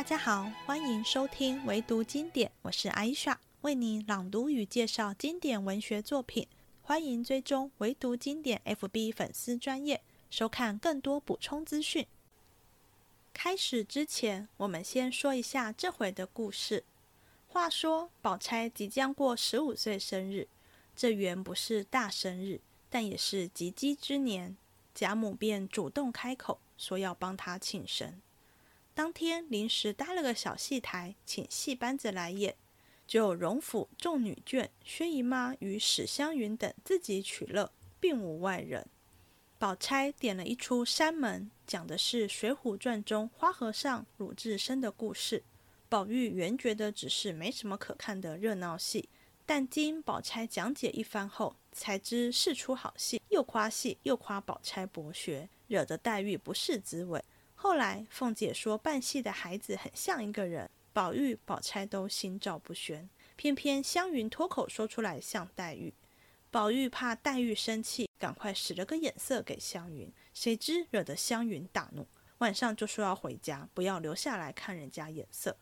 [0.00, 6.48] 大家好，欢迎收听唯读经典，我是艾莎，为你朗读与介绍经典文学作品。
[6.80, 10.00] 欢迎追踪唯读经典 FB 粉丝专业，
[10.30, 12.06] 收看更多补充资讯。
[13.34, 16.82] 开始之前，我们先说一下这回的故事。
[17.48, 20.48] 话说，宝钗即将过十五岁生日，
[20.96, 24.56] 这原不是大生日，但也是及笄之年。
[24.94, 28.22] 贾母便主动开口说要帮她庆生。
[29.00, 32.54] 当天临时搭了个小戏台，请戏班子来演，
[33.08, 38.86] 只有荣府众女眷、薛姨妈与史湘云等自己取乐，并无外人。
[39.58, 45.42] 宝钗点了一出《山门》，讲的是《水浒传》中花和尚鲁智深的故事。
[45.88, 49.08] 宝玉原觉得只是没什么可看的热闹戏，
[49.46, 57.24] 但经宝钗讲解一番后，才知是出好戏，又夸戏又夸宝钗博学，惹得黛玉不是滋味。
[57.62, 63.06] 后来，凤姐说扮戏的孩子很像一个人，宝玉、宝钗都心照不宣。
[63.36, 65.92] 偏偏湘云脱口说出来像黛玉，
[66.50, 75.58] 宝玉怕黛玉生气，赶快使了个眼色给湘云，谁知惹得湘云大怒，晚上就说要回家，不要留下来看人家眼色。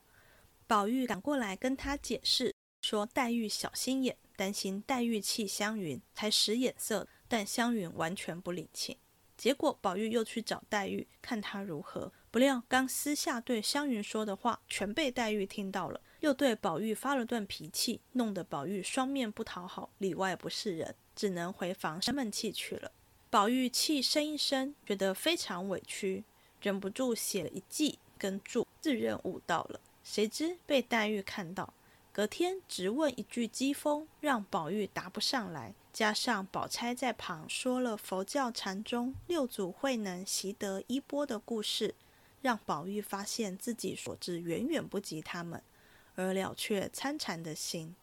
[0.69, 8.97] 宝玉赶过来跟他解释，说黛玉小心眼，担心黛玉气湘云，才使眼色，但湘云完全不领情。
[9.39, 12.13] 结果宝玉又去找黛玉，看她如何。
[12.31, 22.91] 不料刚私下对湘云说的话，全被黛玉听到了，又对宝玉发了顿脾气，弄得宝玉双面不讨好，里外不是人，只能回房生闷气去了。
[23.31, 26.25] 宝玉气生一生，觉得非常委屈，
[26.61, 29.81] 忍不住写了一记跟注，自认悟到了。
[30.03, 31.73] 谁知被黛玉看到，
[32.19, 35.73] 隔天直问一句讥讽，让宝玉答不上来。
[35.93, 41.95] 加上宝钗在旁说了佛教禅宗六祖慧能习得衣钵的故事，
[42.43, 45.63] 让宝玉发现自己所知远远不及他们，
[46.17, 47.95] 而了却参禅的心。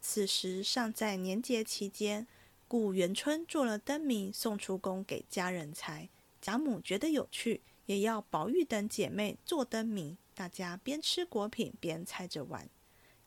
[0.00, 2.26] 此时尚在年节期间，
[2.66, 6.08] 故元春做了灯谜送出宫给家人猜。
[6.40, 12.68] 贾母觉得有趣，也要宝玉等姐妹做灯谜，大家边吃果品边猜着玩。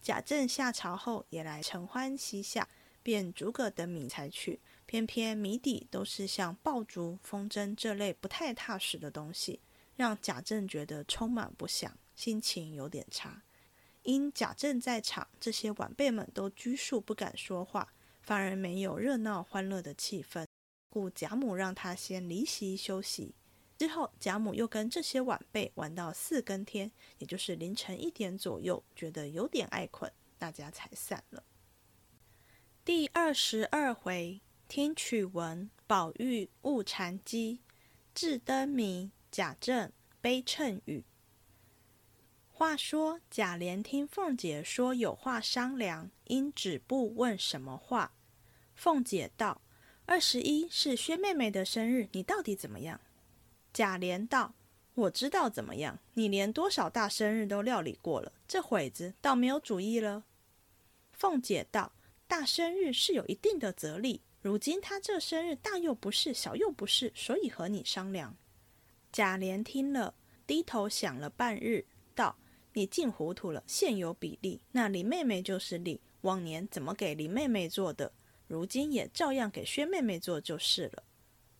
[0.02, 2.68] 贾政下朝后也来承欢膝下。
[3.04, 9.60] 便逐个等谜才去，偏偏谜底都是像爆竹、风筝这类不太踏实的东西，
[9.96, 13.42] 让贾政觉得充满不祥，心情有点差。
[14.04, 17.92] 因贾政在场，这些晚辈们都拘束不敢说话，
[18.22, 20.46] 反而没有热闹欢乐的气氛，
[20.88, 23.34] 故贾母让他先离席休息。
[23.82, 31.44] 之后，贾母又跟这些晚辈玩到四更天，也就是凌晨一点左右，觉得有点爱困，大家才散了。
[32.86, 37.62] 第二十二回，听曲文，宝玉误禅机，
[38.14, 39.92] 智灯谜，贾政
[40.22, 41.04] 悲谶语。
[42.52, 48.14] 话说贾琏听凤姐说有话商量，因止步问什么话。
[48.76, 49.60] 凤姐道
[50.06, 53.02] ：“二十一是薛妹妹的生日，你到底怎么样？”
[53.74, 54.54] 贾琏道
[54.96, 60.24] ：“我知道怎么样，你连多少大生日都料理过了，这会子倒没有主意了。”
[61.14, 61.94] 凤姐道。
[62.28, 68.38] 大生日是有一定的责力，如今他这生日大又不是，小又不是，所以和你商量。
[69.12, 70.16] 贾琏听了，
[70.48, 72.38] 低头想了半日，道
[72.72, 73.62] ：“你竟糊涂了。
[73.68, 78.14] 现有比例，那林妹妹就是例，往年怎么给林妹妹做的，
[78.48, 81.04] 如今也照样给薛妹妹做就是了。”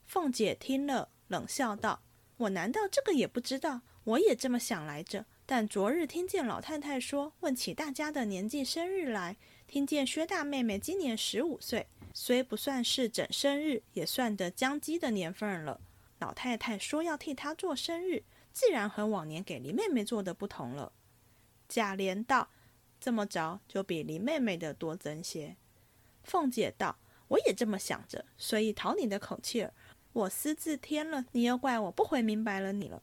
[0.08, 2.04] 凤姐听了，冷笑道
[2.36, 3.80] ：“我难道这个也不知道？
[4.04, 5.26] 我也这么想来着。
[5.46, 15.80] 但昨日听见老太太说，问起大家的年纪生日来。”听见薛大妹妹今年十五岁，虽不算是整生日，也算得将笄的年份了。
[16.20, 20.92] 老太太说要替她做生日，自然和往年给林妹妹做的不同了。
[21.70, 22.50] 贾琏道
[23.00, 25.56] ：“这么着，就比林妹妹的多增些。”
[26.26, 26.98] 凤姐道
[27.30, 29.74] ：“我也这么想着，所以讨你的口气儿。
[30.14, 33.02] 我私自添了，你又怪我不回明白了你了。”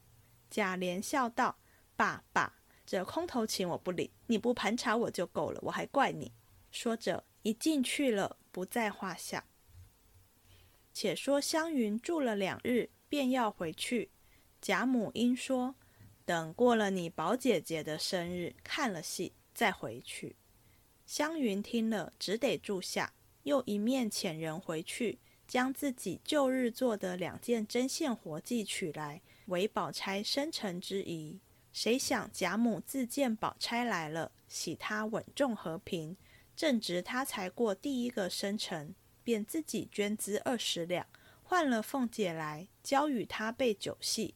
[0.50, 1.58] 贾琏笑道
[1.96, 2.54] ：“爸爸，
[2.86, 6.32] 这空头情我不理，你不盘查我就够了，我还怪你。”
[6.70, 9.44] 说着，一进去了，不在话下。
[10.92, 14.10] 且说湘云住了两日，便要回去。
[14.60, 15.76] 贾母因说
[16.26, 20.36] ：“等过了你宝姐姐的生日，看了戏再回去。”
[21.06, 23.14] 湘云听了，只得住下，
[23.44, 31.40] 又一面遣人回去，将自己旧日做的两件针线活计取来，为宝钗生辰之仪。
[31.72, 36.16] 谁想贾母自见宝钗来了，喜她稳重和平。
[36.54, 41.06] 正值他才过第一个生辰，便自己捐资二十两，
[41.44, 44.34] 换了凤姐来，交与他备酒席。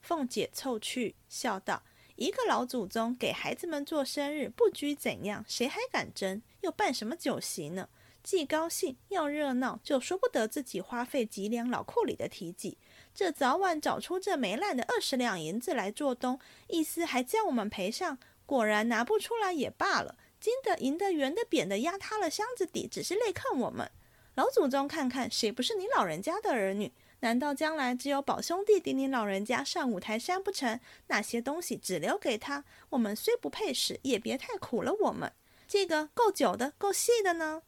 [0.00, 1.82] 凤姐凑去，笑道
[2.14, 6.40] ：“一个老祖宗给孩子们做生日，不拘怎样，谁还敢争？
[6.60, 7.88] 又办什么酒席呢？
[8.24, 12.78] 既高兴又热闹，就说不得自己花费几两老库里的提己。
[13.14, 18.18] 这早晚找出这没烂的二十两银子来做东，意思还叫我们赔上。
[18.46, 23.90] 果然拿不出来也罢了，金的、银的、圆的、扁的压塌了箱子底，只是累看我们。
[24.34, 26.92] 老祖宗看看，谁不是你老人家的儿女？
[27.20, 30.80] 难道将来只有宝兄弟顶你老人家上五台山不成？
[31.06, 35.32] 那些东西只留给他，我们虽不配使，也别太苦了我们。
[35.68, 37.62] 这个够久的，够细的呢。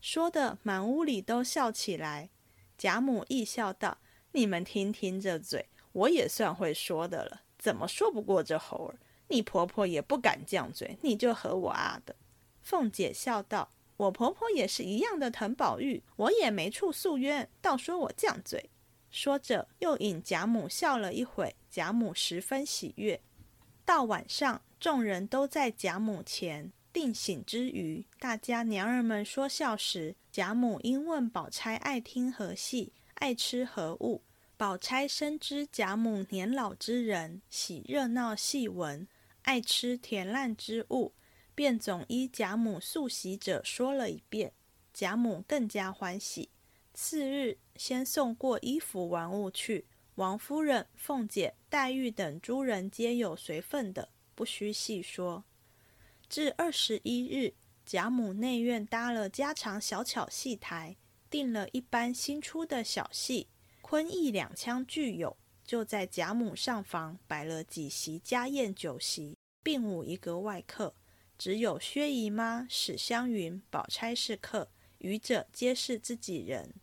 [0.00, 2.30] 说的满屋里都笑起来。
[2.76, 3.98] 贾母亦笑道。
[4.32, 8.94] 你们听听这嘴，我也算会说的了，怎么说不过这猴儿？
[9.26, 12.14] 你婆婆也不敢犟嘴，你就和我啊的。
[12.62, 18.70] 凤姐笑道：“我婆婆也是一样的疼宝玉，我也没处诉冤，倒说我犟嘴。”
[19.10, 23.20] 说着又引贾母笑了一会，贾母十分喜悦。
[23.84, 32.92] 到晚上，众人都在贾母前定醒之余，大家娘儿们说笑时，贾母因问宝钗爱听何戏。
[33.14, 34.22] 爱吃何物？
[34.56, 39.06] 宝钗深知贾母年老之人，喜热闹戏文，
[39.42, 41.12] 爱吃甜烂之物，
[41.54, 44.52] 便总依贾母素习者说了一遍。
[44.92, 46.50] 贾母更加欢喜。
[46.92, 49.86] 次日，先送过衣服玩物去。
[50.16, 55.44] 王夫人、凤姐、黛玉等诸人皆有随份的，不需细说。
[56.30, 57.54] 至二十一日，
[57.84, 60.96] 贾母内院搭了家常小巧戏台。
[61.28, 63.48] 定了一班新出的小戏，
[63.82, 70.94] 昆弋两腔俱有，就在贾母上房摆了几席家宴酒席，并无一个外客，
[71.36, 76.74] 只有薛姨妈、史湘云、宝钗是客，余者皆是自己人。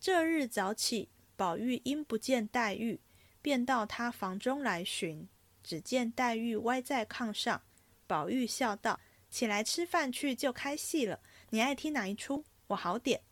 [0.00, 3.00] 这日早起，宝玉因不见黛玉，
[3.42, 5.28] 便到她房中来寻，
[5.62, 7.62] 只见黛玉歪在炕上。
[8.06, 11.20] 宝玉笑道：“起来吃饭去，就开戏了。
[11.50, 12.44] 你爱听哪一出？
[12.68, 13.22] 我好点。”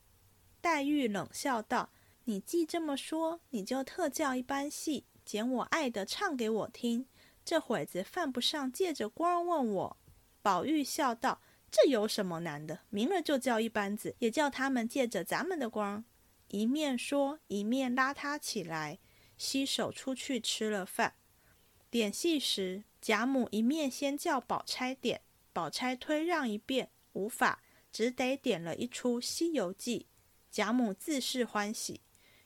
[0.61, 1.91] 黛玉冷笑道
[2.25, 7.07] ：“你既这么说，你就特叫一班戏，拣我爱的唱给我听。
[7.45, 9.97] 这会子犯不上借着光问我。”
[10.43, 11.41] 宝玉笑道
[11.71, 12.81] ：“这有什么难的？
[12.91, 16.05] 明儿就叫一班子，也叫他们借着咱们的光。”
[16.49, 18.99] 一面说，一面拉他起来，
[19.39, 21.15] 洗手出去吃了饭。
[21.91, 25.23] 点戏时，贾母一面先叫宝钗点，
[25.53, 27.61] 宝钗推让一遍，无法，
[27.93, 30.07] 只得点了一出《西游记》。
[30.53, 32.01] 贾母自是欢喜，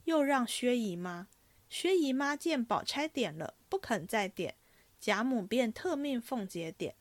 [0.04, 1.28] 又让薛姨妈。
[1.68, 4.54] 薛姨妈见宝钗点了，不肯再点，
[4.98, 6.94] 贾母便特命凤姐点。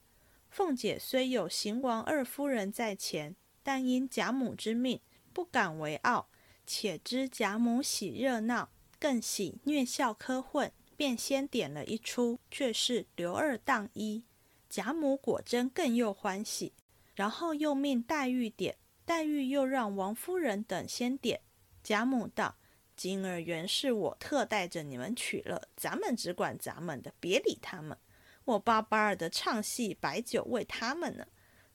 [0.50, 5.00] 凤姐虽有邢王二夫人在前，但因贾母之命，
[5.32, 6.28] 不敢为傲，
[6.66, 8.68] 且知贾母喜热闹，
[8.98, 14.24] 更喜虐笑科混，便先点了一出，却是刘二当一。
[14.68, 16.72] 贾母果真更又欢喜，
[17.14, 18.76] 然后又命黛玉点。
[19.04, 21.40] 黛玉又让王夫人等先点。
[21.84, 22.56] 贾母道
[22.96, 27.96] ：“今儿原是我特带着你们取乐，咱们只管咱们的，别理他们。
[28.44, 31.26] 我巴巴儿的唱戏摆酒为他们呢，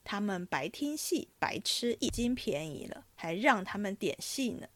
[0.04, 4.68] 他们白听戏白吃一斤便宜了，还让他们点戏呢。”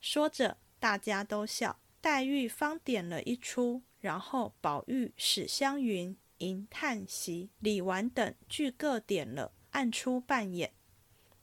[0.00, 1.78] 说着，大家都笑。
[2.02, 10.74] 黛玉方点了一出，然后宝玉、史湘云、迎叹息、李纨等俱各点了，暗出扮演。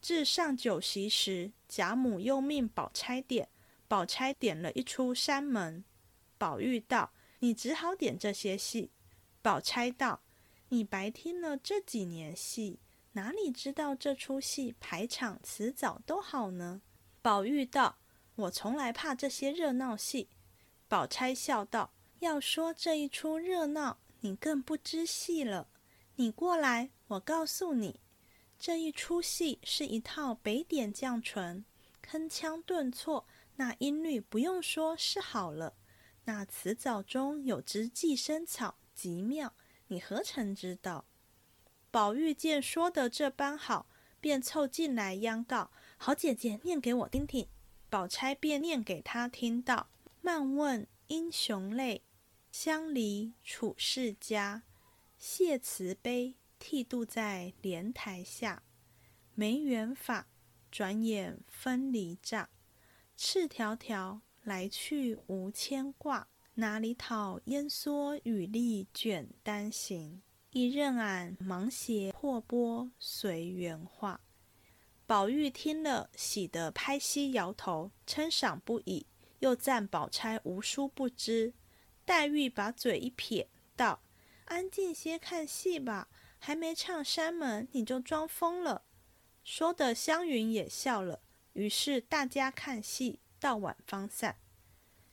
[0.01, 3.47] 至上酒席时，贾母又命宝钗点，
[3.87, 5.79] 宝钗点了一出《山门》。
[6.37, 8.91] 宝玉道：“你只好点这些戏。”
[9.41, 10.23] 宝钗道
[10.67, 12.79] ：“你白听了这几年戏，
[13.13, 16.81] 哪里知道这出戏排场词藻都好呢？”
[17.21, 17.99] 宝玉道
[18.35, 20.27] ：“我从来怕这些热闹戏。”
[20.89, 25.69] 宝钗笑道：“要说这一出热闹，你更不知戏了。
[26.15, 28.01] 你过来，我告诉你。”
[28.59, 31.63] 这一出戏是一套北点降唇，
[32.03, 35.75] 铿锵顿挫，那音律不用说是好了。
[36.25, 39.53] 那词藻中有只寄生草，极妙，
[39.87, 41.05] 你何曾知道？
[41.91, 43.85] 宝玉见说的这般好，
[44.19, 47.47] 便凑近来央告：“好姐姐，念给我听听。”
[47.89, 49.87] 宝钗便念给他听到
[50.21, 52.03] ：“漫问英雄泪，
[52.51, 54.63] 相离处世家。
[55.17, 58.63] 谢慈悲。”剃度在莲台下，
[59.33, 60.27] 没缘法，
[60.69, 62.49] 转眼分离乍。
[63.15, 70.21] 赤条条来去无牵挂，哪里讨烟蓑雨笠卷单行？
[70.51, 74.19] 一任俺忙写破钵随缘化。
[75.07, 79.05] 宝玉听了，喜得拍膝摇头，称赏不已，
[79.39, 81.53] 又赞宝钗无书不知。
[82.05, 84.01] 黛玉把嘴一撇，道。
[84.45, 88.85] 安静些看戏吧，还没唱山门你就装疯了。”
[89.43, 91.21] 说的湘云也笑了。
[91.53, 94.37] 于是大家看戏，到晚方散。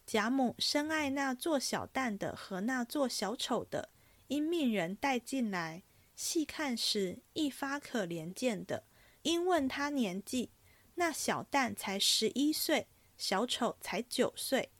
[0.07, 3.91] 贾母深爱那做小旦的和那做小丑的，
[4.29, 5.83] 因命人带进来。
[6.15, 8.85] 细看时，一发可怜见的。
[9.23, 10.53] 因问他年纪，
[10.95, 14.71] 那小旦才十一岁，小丑才九岁。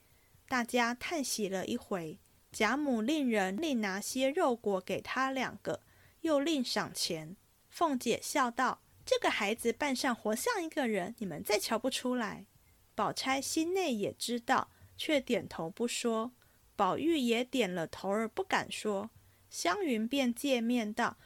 [0.47, 2.19] 大家叹息了一回。
[2.51, 5.81] 贾母令人另拿些肉果给他两个，
[6.21, 7.35] 又另赏钱。
[7.69, 8.81] 凤姐笑道。
[9.05, 12.45] 这个孩子扮上活像一个人，你们再瞧不出来。
[12.93, 16.33] 宝钗心内也知道，却点头不说。
[16.75, 19.09] 宝玉也点了头儿，不敢说。
[19.49, 21.17] 湘云便借面道：“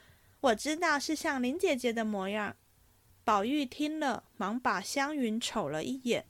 [0.41, 2.55] 我知道是像林姐姐的模样。”
[3.25, 6.27] 宝玉听了，忙把湘云瞅了一眼。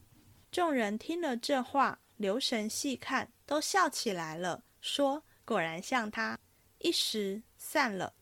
[0.52, 6.38] 众人听了这话，留神细看，都笑起来了，说：“果然像他。”
[6.76, 8.12] 一时散了。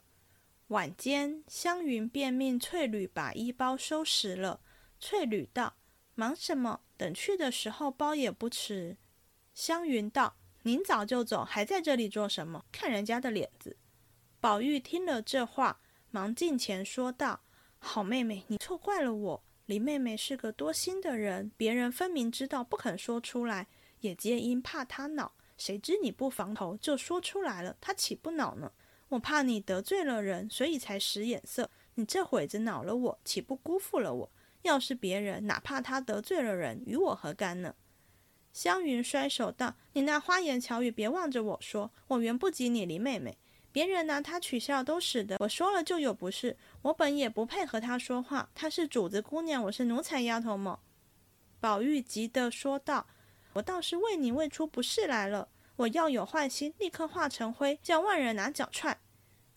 [0.69, 4.61] 晚间，湘云便命翠缕把衣包收拾了。
[5.01, 5.75] 翠缕道
[6.15, 6.83] ：“忙什么？
[6.97, 8.97] 等去的时候包也不迟。”
[9.53, 12.65] 湘云道：“您早就走，还在这里做什么？
[12.71, 13.77] 看人家的脸子。”
[14.39, 15.81] 宝玉听了这话，
[16.13, 17.41] 忙近前说道
[17.81, 19.45] ：“好妹妹，你错怪了我。
[19.71, 23.69] 林妹妹是个多心的人，别人分明知道不肯说出来，
[24.01, 25.31] 也皆因怕她恼。
[25.57, 28.73] 谁知你不防头，就说出来了，她岂不恼呢？”
[29.11, 31.71] 我怕你得罪了人，所以才使眼色。
[31.95, 34.33] 你这会子恼了我，岂不辜负了我？
[34.63, 37.77] 要是别人，哪怕他得罪了人，与我何干呢？
[38.53, 41.93] 湘云摔手道：“你那花言巧语，别望着我说。
[42.09, 43.39] 我原不及你林妹妹，
[43.73, 45.37] 别人拿她取笑都使得。
[45.41, 46.57] 我说了就有不是。
[46.83, 48.51] 我本也不配和她说话。
[48.55, 50.81] 她是主子姑娘，我是奴才丫头么？”
[51.61, 53.07] 宝玉急得说道
[53.55, 59.01] ：“我倒是为你问出不是来了。”我要有坏心，立刻化成灰，叫万人拿脚踹。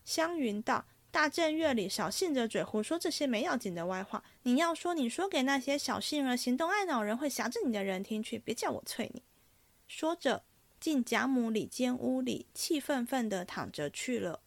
[0.05, 4.23] 湘云道：“大正月里少信着嘴，胡说这些没要紧的歪话。
[4.43, 9.23] 你要说，你说给那些小性儿、行动爱恼人、会挟着你的人听去，别叫我催你。”
[9.85, 10.43] 说着，
[10.83, 14.41] 进贾母里间屋里，气愤愤地躺着去了。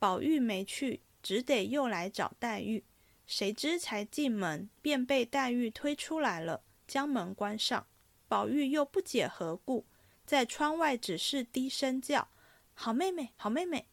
[0.00, 2.82] 宝玉没去，只得又来找黛玉。
[3.28, 7.86] 谁知才进门，便被黛玉推出来了，将门关上。
[8.26, 9.86] 宝玉又不解何故。
[10.26, 12.26] 在窗外只是低声叫
[12.74, 13.86] ：“好妹妹，好妹妹。”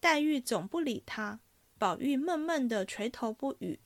[0.00, 1.40] 黛玉总不理他，
[1.76, 3.78] 宝玉闷闷的垂头不语。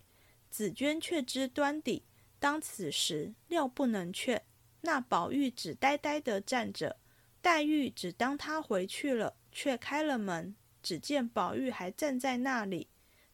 [0.49, 2.05] 紫鹃却知端底，
[2.39, 4.45] 当此时料不能劝，
[4.83, 6.99] 那宝玉只呆呆的站着。
[7.43, 12.89] 黛玉只当他回去了，却开了门，只见宝玉还站在那里。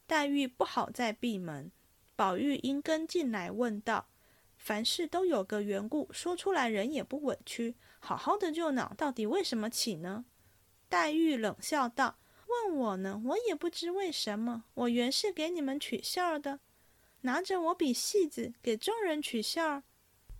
[0.06, 1.70] 黛玉不好再闭门，
[2.16, 4.08] 宝玉应跟进来问道
[4.56, 10.24] ：“凡事都有个缘故，说出来人也不委屈。”好好的就恼，到底为什么起呢？
[10.88, 14.64] 黛玉冷笑道：“问我呢，我也不知为什么。
[14.72, 16.60] 我原是给你们取笑的，
[17.20, 19.82] 拿着我比戏子给众人取笑。”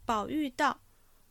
[0.07, 0.81] 宝玉道：“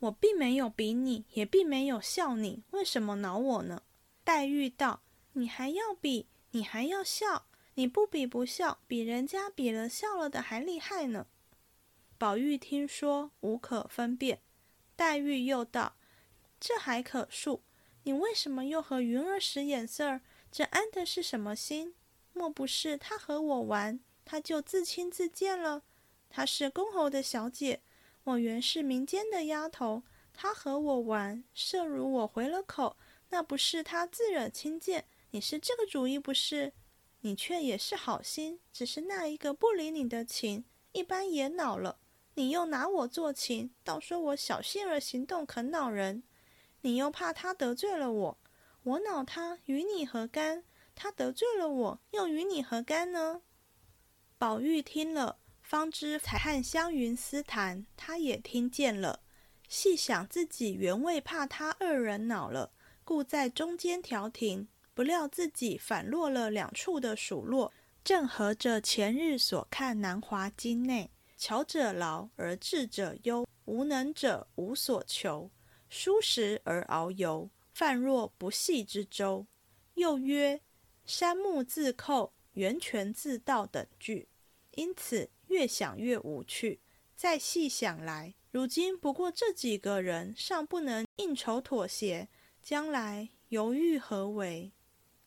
[0.00, 3.82] 我并没有比你，也并没有笑你，为什么恼我呢？”
[4.24, 5.02] 黛玉道
[5.34, 11.26] ：“你还要比，你还要笑，你不比不笑，比人家比了笑了的还厉害呢。”
[12.18, 14.40] 宝玉听说，无可分辨。
[14.96, 15.96] 黛玉又道：
[16.58, 17.60] 这还可恕，
[18.02, 20.20] 你为什么又和云儿使眼色儿？
[20.50, 21.94] 这安的是什么心？
[22.32, 25.82] 莫不是他和我玩，他就自轻自贱了？
[26.30, 27.80] 她是公侯的小姐，
[28.28, 30.02] 我原是民间的丫头，
[30.34, 32.98] 他和我玩，射如我回了口，
[33.30, 35.06] 那不是他自惹亲贱？
[35.30, 36.74] 你是这个主意不是？
[37.20, 42.00] 你却也是好心，只是那一个不理你的情，一般也恼了。
[42.34, 46.22] 你又拿我做情，倒说我小性儿行动肯恼人。
[46.82, 48.38] 你又怕他得罪了我，
[48.82, 50.64] 我恼他与你何干？
[50.94, 53.40] 他得罪了我，又与你何干呢？
[54.36, 55.37] 宝玉听了，
[55.68, 59.20] 方知才和湘云私谈，他也听见了。
[59.68, 62.72] 细想自己原未怕他二人恼了，
[63.04, 67.70] 故在中间调停，不料自己反落了两处的数落，
[68.02, 75.50] 正合着前日所看南华经内：巧者劳而智者忧，无能者无所求。
[75.90, 79.46] 疏食而遨游，泛若不系之舟。
[79.92, 80.62] 又曰
[81.04, 84.28] ：“山木自寇，源泉自盗”等句，
[84.76, 86.80] 因此越想越无趣。
[87.14, 92.28] 再细想来，如今不过这几个人尚不能应酬妥协，
[92.62, 94.72] 将来犹豫何为？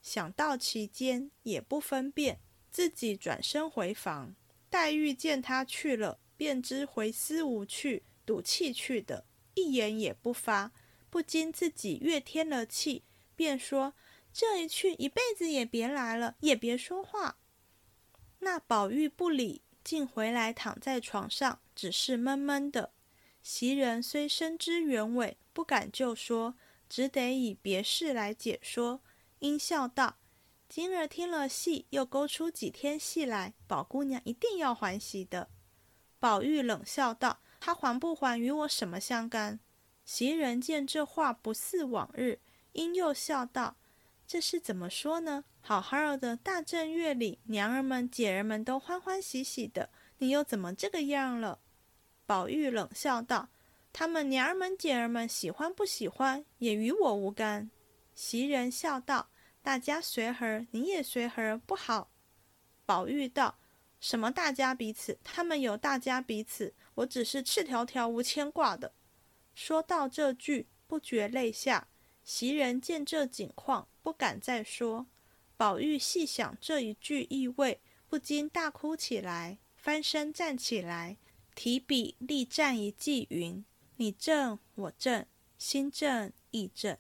[0.01, 2.39] 想到其间，也不分辨，
[2.71, 4.35] 自己转身回房。
[4.69, 9.25] 黛玉见他去了，便知回思无趣，赌气去的。
[9.53, 10.71] 一言也不发，
[11.09, 13.03] 不禁自己越添了气，
[13.35, 13.93] 便说
[14.31, 17.37] ：“这一去，一辈子也别来了，也别说话。”
[18.39, 22.91] 那宝玉不理，竟回来躺在床上，只是闷闷的。
[23.41, 26.55] 袭人虽深知原委，不敢就说，
[26.87, 29.01] 只得以别事来解说，
[29.39, 30.17] 因笑道
[30.69, 35.49] ：“今儿听了戏，又勾出几天戏来，宝姑娘一定要还喜的。”
[36.19, 39.59] 宝玉冷笑道：“她还不还，与我什么相干？”
[40.05, 42.39] 袭人见这话不似往日，
[42.73, 43.77] 因又笑道
[44.27, 51.59] ：“这是怎么说呢？”好好的大正月里，娘儿们、姐儿们都欢欢喜喜的，你又怎么这个样了？
[52.25, 53.49] 宝玉冷笑道
[53.93, 57.69] ：“他们娘儿们、姐儿们喜欢不喜欢，也与我无干。”
[58.15, 59.29] 袭人笑道
[59.61, 62.09] ：“大家随和，你也随和，不好。”
[62.85, 63.59] 宝玉道
[64.01, 65.19] ：“什么大家彼此？
[65.23, 68.93] 他们有大家彼此，我只是赤条条无牵挂的。”
[69.53, 71.87] 说到这句，不觉泪下。
[72.23, 75.05] 袭人见这景况，不敢再说。
[75.61, 81.17] 宝玉细想这一句意味，不禁大哭起来，翻身站起来，
[81.53, 83.63] 提笔立战一记云
[83.97, 85.23] ：“你正我正，
[85.59, 86.97] 心正意正，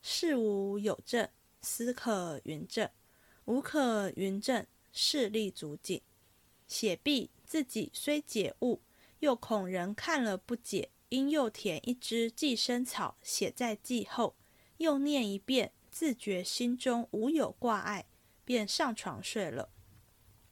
[0.00, 1.28] 事无有正，
[1.60, 2.88] 思可云正，
[3.46, 6.00] 无可云正，势立足境。”
[6.68, 8.80] 写毕，自己虽解悟，
[9.18, 14.36] 又恐人看了不解，因又填一支寄生草写在记后，
[14.76, 15.72] 又念一遍。
[15.94, 18.04] 自觉心中无有挂碍，
[18.44, 19.70] 便上床睡了。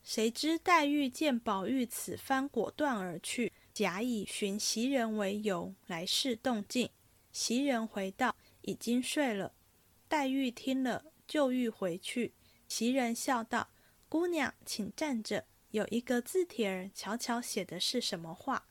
[0.01, 6.89] 谁知黛玉见宝玉此番果断而去，假以寻袭人为由来试动静。
[7.33, 9.53] 袭人回道：“已经睡了。”
[10.07, 12.35] 黛玉听了，就欲回去。
[12.69, 13.71] 袭人笑道
[14.09, 18.69] ：“姑娘，请站着，有一个字帖儿，瞧瞧写的是什么话？”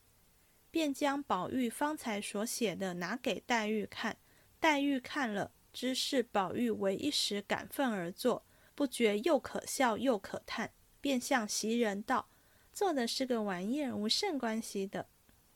[0.71, 4.15] 便将宝玉方才所写的拿给黛玉看。
[4.61, 5.51] 黛玉看了。
[5.73, 8.45] 知是宝玉为一时感愤而作，
[8.75, 12.29] 不觉又可笑又可叹，便向袭人道
[12.71, 15.07] ：“做的是个玩意儿，无甚关系的。”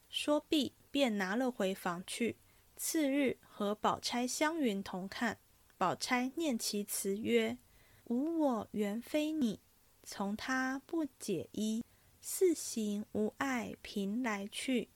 [0.09, 2.37] 说毕，便拿了回房去。
[2.77, 5.39] 次日和宝钗、湘云同看，
[5.77, 7.57] 宝钗念其词曰
[8.05, 9.59] ：“无我原非你，
[10.03, 11.83] 从他不解衣。
[12.21, 14.89] 四行无碍凭来去，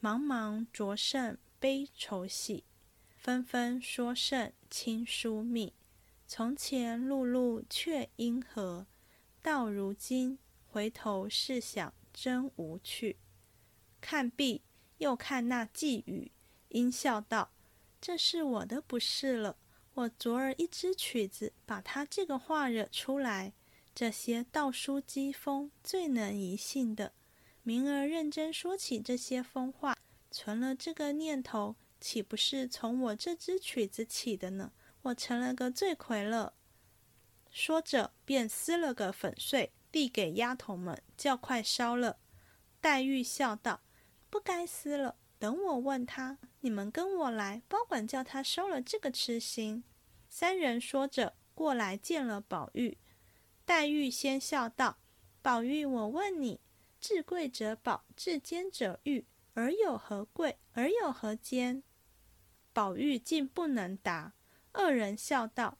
[0.00, 2.64] 茫茫着甚悲愁喜。”
[3.18, 5.72] 纷纷说甚亲疏密，
[6.26, 8.86] 从前碌碌却因何？
[9.40, 13.16] 到如今回头试想真无趣。
[14.02, 14.60] 看毕，
[14.98, 16.30] 又看那寄语，
[16.68, 17.52] 因笑道
[18.02, 19.56] ：“这是我的不是了。
[19.94, 23.54] 我昨儿一支曲子，把他这个话惹出来。
[23.94, 27.14] 这些道书讥讽，最能移性的。
[27.62, 29.96] 明儿认真说起这些疯话，
[30.30, 34.72] 存了这个念头。”岂不是从我这支曲子起的呢？
[35.02, 36.54] 我成了个罪魁了。
[37.50, 42.18] 说着，便撕了个粉碎，递给丫头们，叫快烧了。
[42.80, 43.80] 黛玉笑道
[44.28, 46.38] ：“不该撕了，等我问他。
[46.60, 49.84] 你们跟我来，包管叫他收了这个痴心。”
[50.28, 52.98] 三人说着，过来见了宝玉。
[53.64, 54.98] 黛玉先笑道
[55.40, 56.60] ：“宝玉，我问你，
[57.00, 59.24] 至贵者宝，至坚者玉。”
[59.56, 60.58] 而有何贵？
[60.74, 61.82] 而有何坚？
[62.74, 64.34] 宝玉竟不能答。
[64.72, 65.78] 二人笑道：“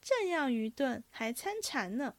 [0.00, 2.14] 这样愚钝，还参禅呢。”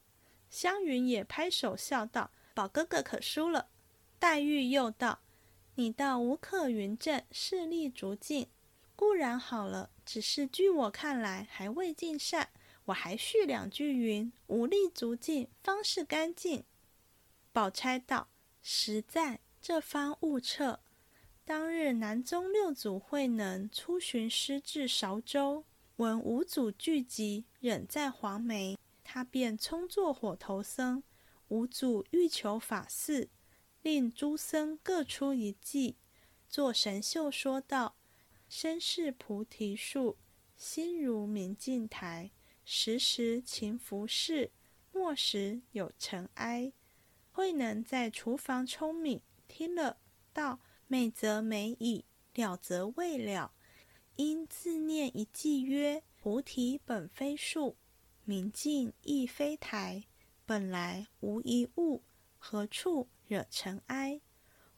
[0.51, 3.69] 湘云也拍手笑道：“宝哥哥可输了。”
[4.19, 5.21] 黛玉又道
[5.75, 8.49] ：“你道无可云证，势力足尽，
[8.97, 12.49] 固然好了，只是据我看来还未尽善。
[12.83, 16.65] 我还续两句云：无力足尽，方是干净。”
[17.53, 18.27] 宝钗道
[18.61, 20.81] ：“实在，这方物彻。”
[21.47, 25.63] 当日南宗六祖慧能出巡师至韶州，
[25.95, 31.01] 闻五祖聚集，忍在黄梅，他便充作火头僧。
[31.47, 33.29] 五祖欲求法事，
[33.81, 35.95] 令诸僧各出一计，
[36.49, 37.95] 作神秀说道
[38.49, 40.17] ：“身是菩提树，
[40.57, 42.29] 心如明镜台，
[42.65, 44.49] 时时勤拂拭，
[44.91, 46.73] 莫使有尘埃。”
[47.31, 49.95] 慧能在厨房舂米，听了
[50.33, 50.59] 道。
[50.87, 53.51] 美则美矣，了则未了。
[54.15, 57.75] 因自念一偈曰：“菩提本非树，
[58.23, 60.05] 明镜亦非台，
[60.45, 62.01] 本来无一物，
[62.37, 64.21] 何处惹尘埃？”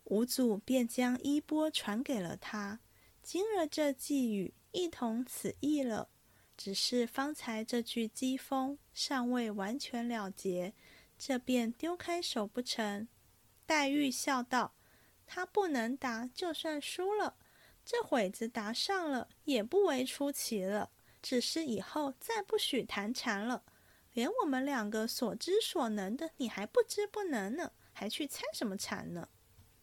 [0.06, 2.80] 五祖便将衣钵传给了他。
[3.22, 6.10] 今儿这寄语一同此意了，
[6.58, 10.74] 只是方才这句讥讽尚未完全了结，
[11.18, 13.08] 这便丢开手不成？
[13.68, 14.74] 黛玉笑道。
[15.32, 17.36] 他不能答，就算输了；
[17.86, 20.90] 这会子答上了，也不为出奇了。
[21.22, 23.64] 只是以后再不许谈禅了。
[24.14, 29.30] 连我们两个所知所能的，你还不知不能呢，还去参什么禅呢？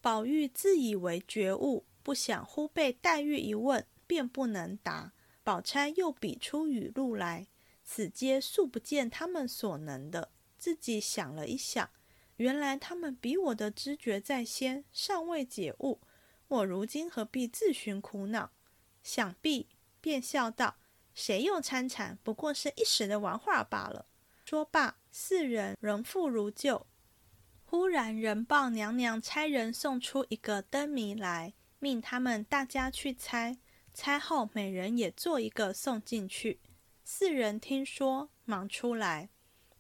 [0.01, 5.13] 宝玉自以为觉悟，不想忽被黛玉一问，便不能答。
[5.45, 7.47] 宝钗又比出语录来，
[7.85, 10.33] 此皆素不见他们所能的。
[10.59, 11.89] 自己想了一想，
[12.37, 16.01] 原来他们比我的知觉在先，尚未解悟。
[16.49, 18.51] 我如今何必自寻苦恼？
[19.03, 19.69] 想必
[20.01, 20.77] 便笑道
[21.15, 22.19] ：“谁又参禅？
[22.23, 24.07] 不过是一时的玩话罢了。”
[24.45, 26.87] 说罢，四人仍复如旧。
[27.65, 33.59] 忽然人报娘娘差人送出一个灯谜来，命他们大家去猜。
[33.93, 36.61] 猜后每人也做一个送进去。
[37.03, 39.31] 四人听说，忙出来，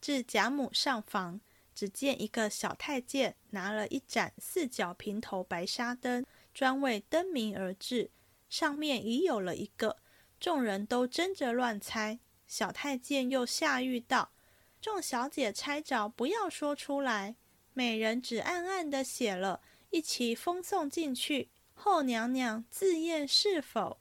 [0.00, 1.40] 至贾母上房，
[1.76, 8.10] 只见一个小太监拿了一盏四角平头白纱灯，专为灯谜而制，
[8.48, 9.98] 上面已有了一个。
[10.40, 12.18] 众人都争着乱猜。
[12.46, 14.32] 小太监又下谕道。
[14.80, 17.36] 众小姐猜着，不要说出来。
[17.74, 19.60] 每人只暗暗的写了，
[19.90, 21.50] 一起封送进去。
[21.74, 24.00] 后娘娘自验是否？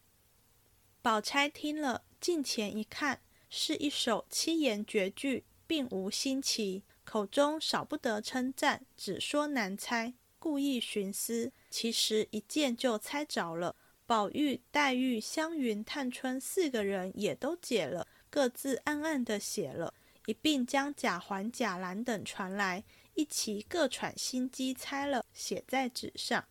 [1.01, 6.83] 宝钗听了，近前一看，是一首七言绝句，并无新奇，
[7.15, 11.53] 口中少不得称赞，只说难猜，故意寻思。
[11.69, 13.73] 其实一见就猜着了。
[14.05, 19.93] 宝玉、黛玉、湘云、探春四个人也都解了，各自暗暗的写了。
[20.25, 26.43] 一并将贾环、贾兰等传来，一齐各喘心机猜了，写在纸上，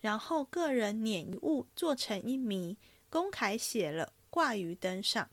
[0.00, 2.76] 然后个人捻一物做成一谜，
[3.08, 5.30] 公楷写了，挂于灯上。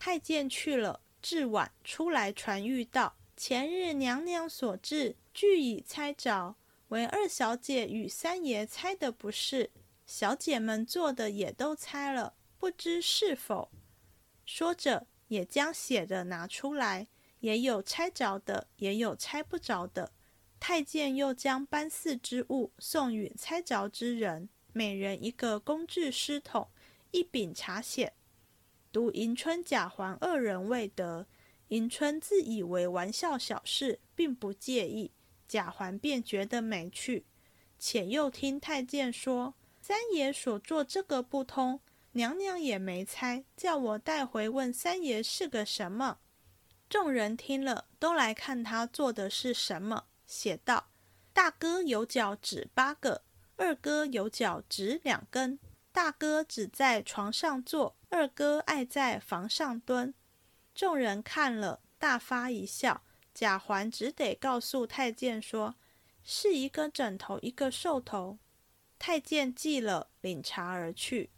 [0.00, 6.56] 太监去了，至晚出来传谕道：前日娘娘所制，俱已猜着，
[6.88, 9.70] 唯二小姐与三爷猜的不是，
[10.06, 13.70] 小姐们做的也都猜了，不知是否。
[14.44, 15.06] 说着。
[15.28, 17.06] 也将写的拿出来，
[17.40, 20.12] 也有猜着的，也有猜不着的。
[20.60, 26.68] 太监又将班四之物送与猜着之人，每人一个工具诗筒，
[27.12, 28.10] 一柄茶筅。
[28.92, 31.26] 独迎春、贾环二人未得。
[31.72, 35.10] 迎春自以为玩笑小事，并不介意；
[35.48, 37.24] 贾环便觉得没趣。
[37.78, 41.80] 且又听太监说，三爷所做这个不通。
[42.12, 46.18] 娘娘也没猜，叫我带回问三爷是个什么。
[46.90, 50.04] 众人听了，都来看他做的是什么。
[50.26, 50.90] 写道：
[51.32, 53.22] 大哥有脚趾八个，
[53.56, 55.58] 二哥有脚趾两根。
[55.90, 60.12] 大哥只在床上坐，二哥爱在房上蹲。
[60.82, 63.04] 众人看了，大发一笑。
[63.32, 65.76] 贾环只得告诉太监说：
[66.24, 68.40] 是一个枕头，一个兽头。
[68.98, 71.30] 太监记了，领茶而去。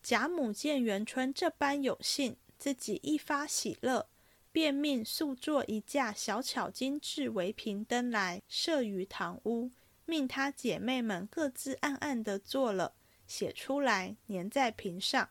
[0.00, 4.08] 贾母见元春这般有幸，自己一发喜乐，
[4.52, 9.72] 便命速做一架小巧精致围屏灯来设于堂屋，
[10.04, 12.94] 命她姐妹们各自暗暗的做了，
[13.26, 15.30] 写出来粘在屏上，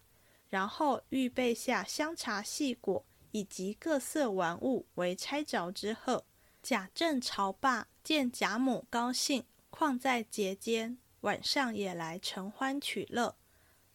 [0.49, 6.25] 然后预备下香茶细果以及各色玩物为拆着之后。
[6.61, 13.37] 贾政朝罢，见贾母高兴，况在节间，晚上也来承欢取乐。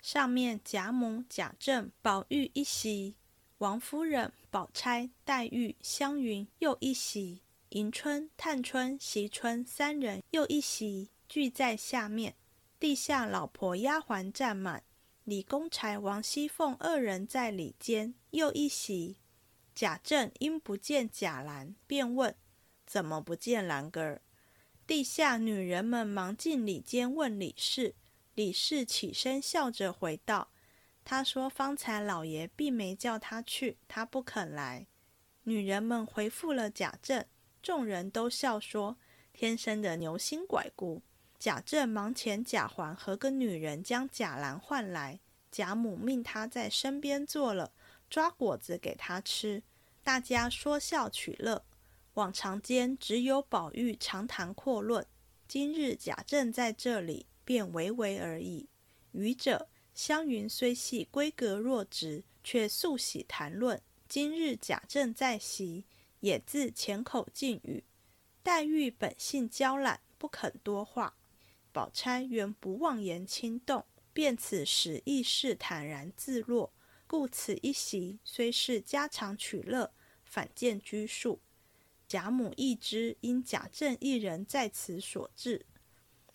[0.00, 3.16] 上面贾母、贾政、宝玉一席，
[3.58, 12.34] 王夫人、宝钗、黛玉、湘云又一席，迎春、探春、惜春三人又一席，聚在下面。
[12.78, 14.82] 地下老婆丫鬟站满，
[15.24, 19.16] 李公才、王熙凤二人在里间又一席。
[19.74, 22.36] 贾政因不见贾兰，便问
[22.86, 24.20] ：“怎么不见兰哥？”
[24.86, 27.94] 地下女人们忙进里间问李氏。
[28.34, 30.50] 李氏起身笑着回道
[31.04, 34.86] ：“他说方才老爷并没叫他去，他不肯来。”
[35.44, 37.24] 女人们回复了贾政，
[37.62, 38.98] 众人都笑说
[39.32, 41.02] ：“天生的牛心拐骨。”
[41.38, 45.20] 贾政忙遣贾环和个女人将贾兰唤来，
[45.50, 47.72] 贾母命他在身边坐了，
[48.08, 49.62] 抓果子给他吃，
[50.02, 51.64] 大家说笑取乐。
[52.14, 55.06] 往常间只有宝玉长谈阔论，
[55.46, 57.26] 今日贾政在这里。
[57.46, 58.70] 便唯唯而已。
[59.12, 63.78] 愚者湘云虽系闺阁弱直，却素喜谈论。
[64.08, 65.84] 今日贾政在席，
[66.20, 67.84] 也自浅口近语。
[68.42, 71.14] 黛玉本性娇懒，不肯多话。
[71.74, 76.72] 宝钗原不妄言轻动，便此时亦是坦然自若，
[77.08, 81.40] 故此一席虽是家常取乐，反见拘束。
[82.06, 85.66] 贾母亦知因贾政一人在此所致。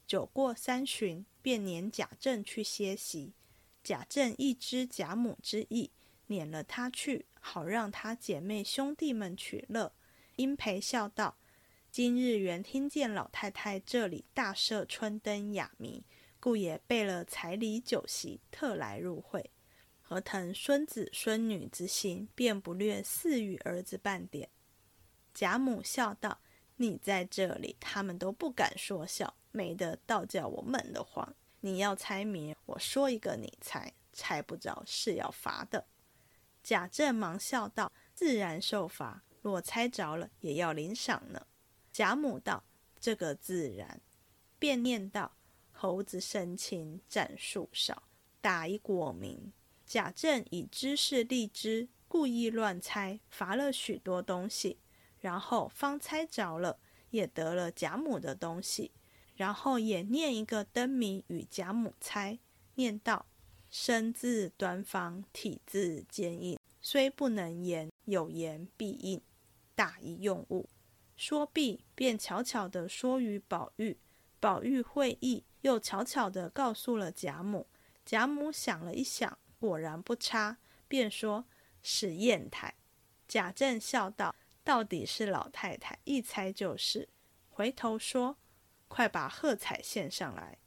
[0.06, 3.32] 酒过三巡，便撵贾政去歇息。
[3.82, 5.92] 贾政亦知贾母之意，
[6.28, 9.94] 撵了他去，好让他姐妹兄弟们取乐。
[10.36, 11.38] 殷培笑道
[11.92, 16.06] ：“今日原听见老太太这里大设春灯雅谜，
[16.40, 19.50] 故也备了彩礼酒席，特来入会。
[20.00, 24.50] 何腾孙子孙女之心，便不略赐予儿子半点。”
[25.34, 26.40] 贾母笑道
[26.78, 31.36] ：“你在这里，他们都不敢说笑，没得倒叫我闷得慌。
[31.62, 35.88] 你要猜谜，我说一个，你猜，猜不着是要罚的。”
[36.62, 41.48] 贾政忙笑道：“自然受罚，若猜着了，也要领赏呢。”
[42.00, 42.64] 贾母道
[42.98, 44.00] ：“这个自然。”
[44.58, 45.34] 便念道
[45.74, 48.04] ：“猴子生青占树少，
[48.40, 49.52] 打一果名。”
[49.86, 54.78] 贾政以知识立之，故意乱猜，罚了许多东西。
[55.20, 58.92] 然后方猜着了，也得了贾母的东西。
[59.36, 62.40] 然后也念一个灯谜与贾母猜，
[62.76, 63.26] 念道
[63.70, 69.22] ：“身字端方，体字坚硬，虽不能言，有言必应。”
[69.76, 70.70] 打一用物。
[71.20, 74.00] 说毕，便悄悄地说与宝玉。
[74.40, 77.68] 宝玉会意，又悄悄地告诉了贾母。
[78.06, 81.44] 贾母想了一想，果然不差，便说
[81.84, 82.74] 是砚台。
[83.28, 84.34] 贾政笑道。
[84.64, 87.10] 到底是老太太，一猜就是。
[87.50, 88.38] 回头说
[88.88, 90.60] ：“快把贺彩献上来。”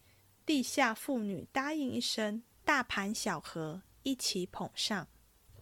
[0.45, 5.07] 地下妇女答应一声，大盘小盒一起捧上。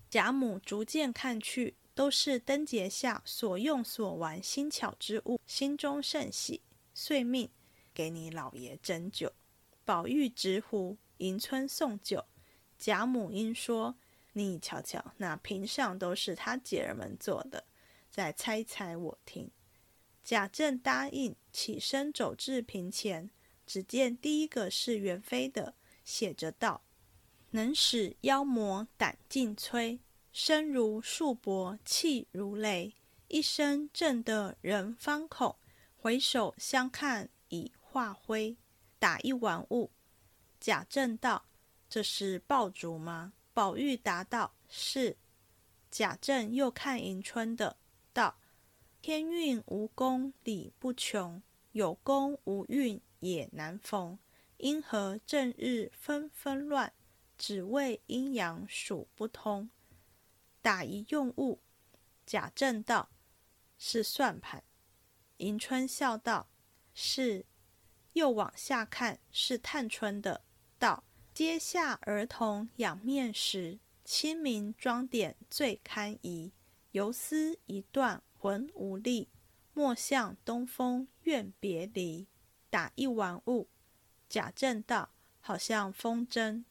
[0.08, 6.62] 贾母逐渐看去，都是灯节下所用所玩新巧之物，心中甚喜，
[6.94, 7.50] 遂命
[7.92, 9.32] 给你老爷斟酒。
[9.84, 12.24] 宝玉直呼，迎春送酒。
[12.78, 13.96] 贾母因说
[14.32, 17.64] ：“你瞧瞧，那瓶上都是他姐儿们做的。”
[18.10, 19.50] 再猜猜我听。
[20.22, 23.30] 贾政答应，起身走至瓶前，
[23.66, 25.74] 只见第一个是元妃的，
[26.04, 26.82] 写着道
[27.50, 29.98] ：“能使妖魔胆尽摧，
[30.32, 32.94] 声如束帛，气如雷，
[33.28, 35.56] 一声震得人方恐。
[35.96, 38.56] 回首相看已化灰。”
[38.98, 39.90] 打一玩物。
[40.60, 41.46] 贾政道
[41.88, 45.16] ：“这是爆竹吗？”宝玉答道：“是。”
[45.90, 47.78] 贾政又看迎春的。
[48.12, 48.38] 道：
[49.00, 54.18] 天运无功理不穷，有功无运也难逢。
[54.58, 56.92] 因何正日纷纷乱？
[57.38, 59.70] 只为阴阳数不通。
[60.62, 61.60] 打一用物。
[62.26, 63.10] 贾政道：
[63.78, 64.62] 是算盘。
[65.38, 66.48] 迎春笑道：
[66.94, 67.46] 是。
[68.14, 70.44] 又往下看，是探春的。
[70.78, 76.52] 道：阶下儿童仰面时，清明妆点最堪宜。
[76.90, 79.28] 游丝一断魂无力，
[79.72, 82.26] 莫向东风怨别离。
[82.68, 83.68] 打一玩物。
[84.28, 86.64] 贾政道：“好像风筝。”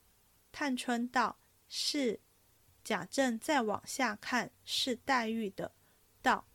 [0.52, 2.20] 探春道：“是。”
[2.90, 5.74] 贾政再往下看，是黛玉的。
[6.24, 6.48] 道：“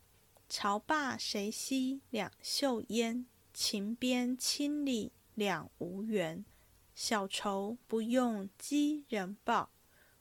[0.49, 3.25] 朝罢谁惜两袖烟？
[3.53, 6.43] 情边千里两无缘。
[6.93, 9.69] 小愁不用寄人报，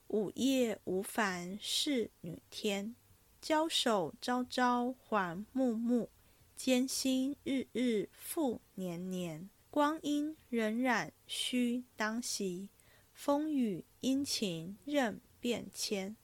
[0.07, 2.95] 午夜无烦侍女添。”
[3.43, 6.09] 交手朝朝还暮暮，
[6.55, 9.51] 艰辛日日复年年。
[9.69, 12.69] 光阴荏苒须当惜，
[13.13, 16.17] 风雨阴晴任变迁。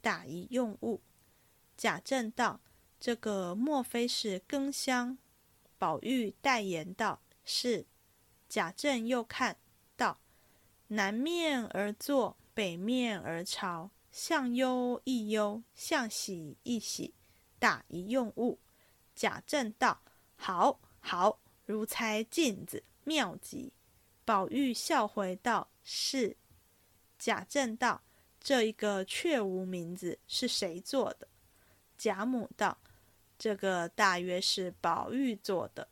[0.00, 1.00] 打一用物。
[1.76, 2.60] 贾政道
[2.98, 5.16] ：“这个莫非是更香？”
[5.78, 7.86] 宝玉代言道：“是。”
[8.50, 9.56] 贾政又看
[9.96, 10.18] 道
[10.88, 17.14] ：“南面而坐，北面而朝。”向忧亦忧，向喜亦喜，
[17.60, 18.58] 打一用物。
[19.14, 20.02] 贾政道
[20.34, 23.72] ：“好，好，如猜镜子，妙极。”
[24.26, 26.36] 宝玉笑回道：“是。”
[27.18, 28.02] 贾政道
[28.44, 31.26] ：“这一个却无名字，是谁做的？”
[31.98, 32.78] 贾母道
[33.36, 35.88] ：“这个大约是宝玉做的。”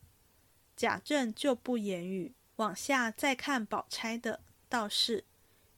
[0.76, 5.24] 贾政就不言语，往下再看宝钗的，倒是。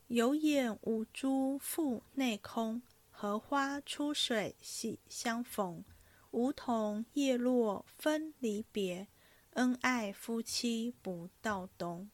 [0.07, 5.83] 有眼无珠腹内空，荷花出水喜相逢。
[6.31, 9.07] 梧桐叶落分离别，
[9.53, 12.09] 恩爱夫妻不到冬。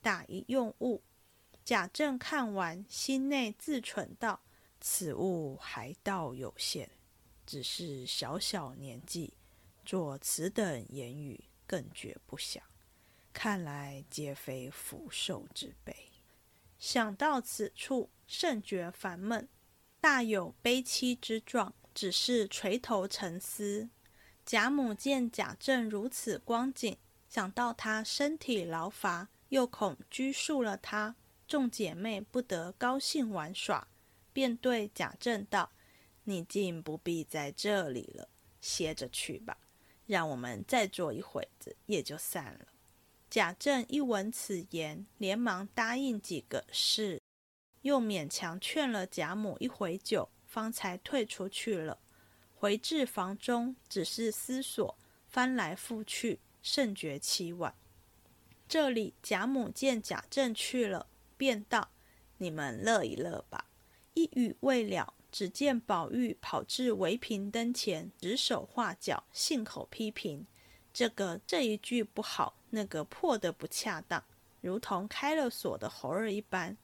[0.00, 1.02] 打一用物。
[1.64, 4.42] 贾政看完，心内自忖道
[4.82, 6.90] ：“此物还道有限，
[7.46, 9.32] 只是小小年纪，
[9.82, 12.62] 做此等言语，更觉不祥。
[13.32, 15.96] 看来皆非福寿之辈。”
[16.78, 19.48] 想到此处，甚觉烦闷，
[20.02, 23.88] 大有悲戚之状，只是垂头沉思。
[24.44, 33.88] 贾母见贾政如此光景，想到他身体劳乏，又恐拘束了他，众姐妹不得高兴玩耍，
[34.32, 35.70] 便对贾政道
[36.24, 38.28] ：“你竟不必在这里了，
[38.60, 39.58] 歇着去吧。
[40.06, 42.68] 让我们再坐一会子，也就散了。”
[43.30, 47.20] 贾政一闻此言，连忙答应几个是，
[47.82, 51.98] 又勉强劝了贾母一回酒，方才退出去了。
[52.54, 57.74] 回至房中，只是思索，翻来覆去，甚觉凄婉。
[58.68, 61.88] 这里贾母见贾政去了，便道
[62.38, 63.66] ：“你们乐一乐吧。”
[64.14, 70.46] 一语未了，只见宝玉跑至围屏灯前，指手画脚，信口批评
[70.94, 74.22] ：“这个这一句不好，那个破的不恰当，
[74.60, 76.76] 如同开了锁的猴儿一般。”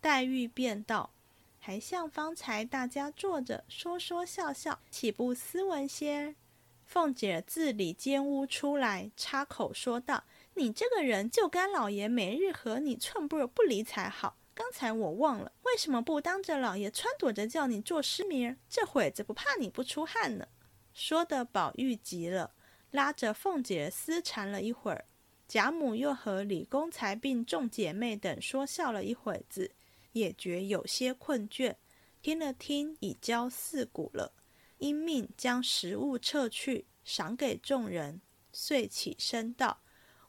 [0.00, 1.10] 黛玉便道。
[1.58, 6.36] 还像方才大家坐着说说笑笑，岂不斯文些？
[6.84, 10.22] 凤姐自里间屋出来，插口说道
[10.56, 14.38] ：“你这个人，就该老爷每日和你寸步不离才好。
[14.54, 18.56] 刚才我忘了，为什么不当着老爷撺掇着叫你做诗名？
[18.70, 20.48] 这会子不怕你不出汗呢？”
[20.94, 22.54] 说的宝玉急了，
[22.90, 25.04] 拉着凤姐私缠了一会儿。
[25.46, 29.70] 贾母又和李公才并众姐妹等说笑了一会子。
[30.12, 31.76] 也觉有些困倦，
[32.22, 34.32] 听了听，已交四鼓了，
[34.78, 39.82] 因命将食物撤去，赏给众人，遂起身道：“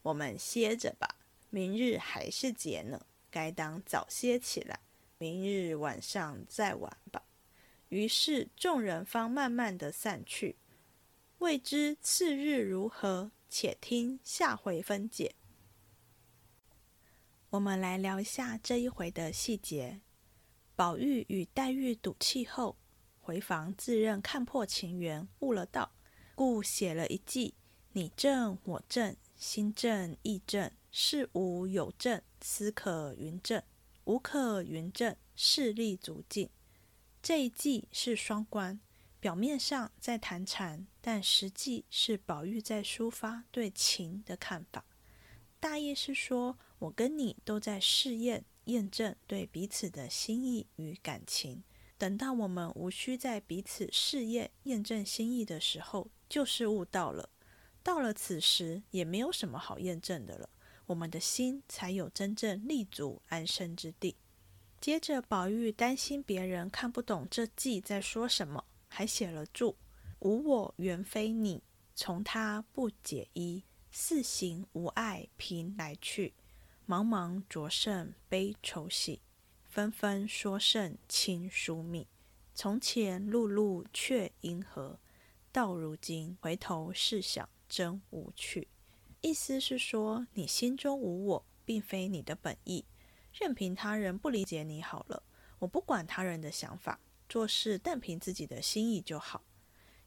[0.07, 1.17] 我们歇着吧，
[1.49, 4.79] 明日还是节呢，该当早些起来，
[5.17, 7.23] 明日晚上再玩吧。”
[7.89, 10.55] 于是众人方慢慢的散去。
[11.39, 15.35] 未知次日如何，且听下回分解。
[17.49, 19.99] 我们来聊一下这一回的细节。
[20.75, 22.77] 宝玉与黛玉赌气后，
[23.19, 25.91] 回房自认看破情缘，悟了道，
[26.33, 27.55] 故写了一记：
[27.91, 33.63] 你正我正，心正意正，事无有正，思可云正，
[34.03, 36.49] 无可云正，势力足尽。
[37.21, 38.79] 这一记是双关，
[39.19, 44.83] 表面上在谈禅，但实际是宝玉在抒发对情的看法。
[45.59, 46.57] 大意是说。
[46.79, 51.63] 我跟你都在试验、验证对彼此的心意与感情。
[51.97, 57.31] 等到我们无需在彼此试验、验证心意的时候，就是悟到了。
[57.87, 60.49] 到了此时，也没有什么好验证的了。
[60.87, 64.17] 我们的心才有真正立足安身之地。
[64.81, 69.77] 接着，宝玉担心别人看不懂这记在说什么，还写了注
[70.19, 71.63] ：“无我原非你，
[71.95, 76.33] 从他不解衣，四行无碍凭来去。”
[76.85, 79.21] 茫茫着甚悲愁喜，
[79.63, 82.05] 纷纷说甚亲疏密。
[82.53, 84.99] 从前碌碌却因何？
[85.53, 88.67] 到如今回头试想，真无趣。
[89.21, 92.85] 意思是说，你心中无我，并非你的本意，
[93.33, 95.23] 任凭他人不理解你好了。
[95.59, 99.43] 我不管他人的想法，做事但凭自己的心意就好。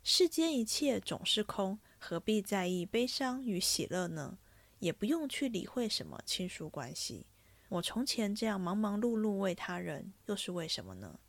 [0.03, 4.39] 世间一切总是空，何必在意悲伤与喜乐呢？
[4.79, 7.27] 也不用去理会什么亲属关系。
[7.69, 11.21] 我从前这样忙忙碌碌为他人，又是为什么呢？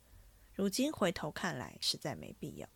[0.54, 2.68] 如今回头看来，实在没必要。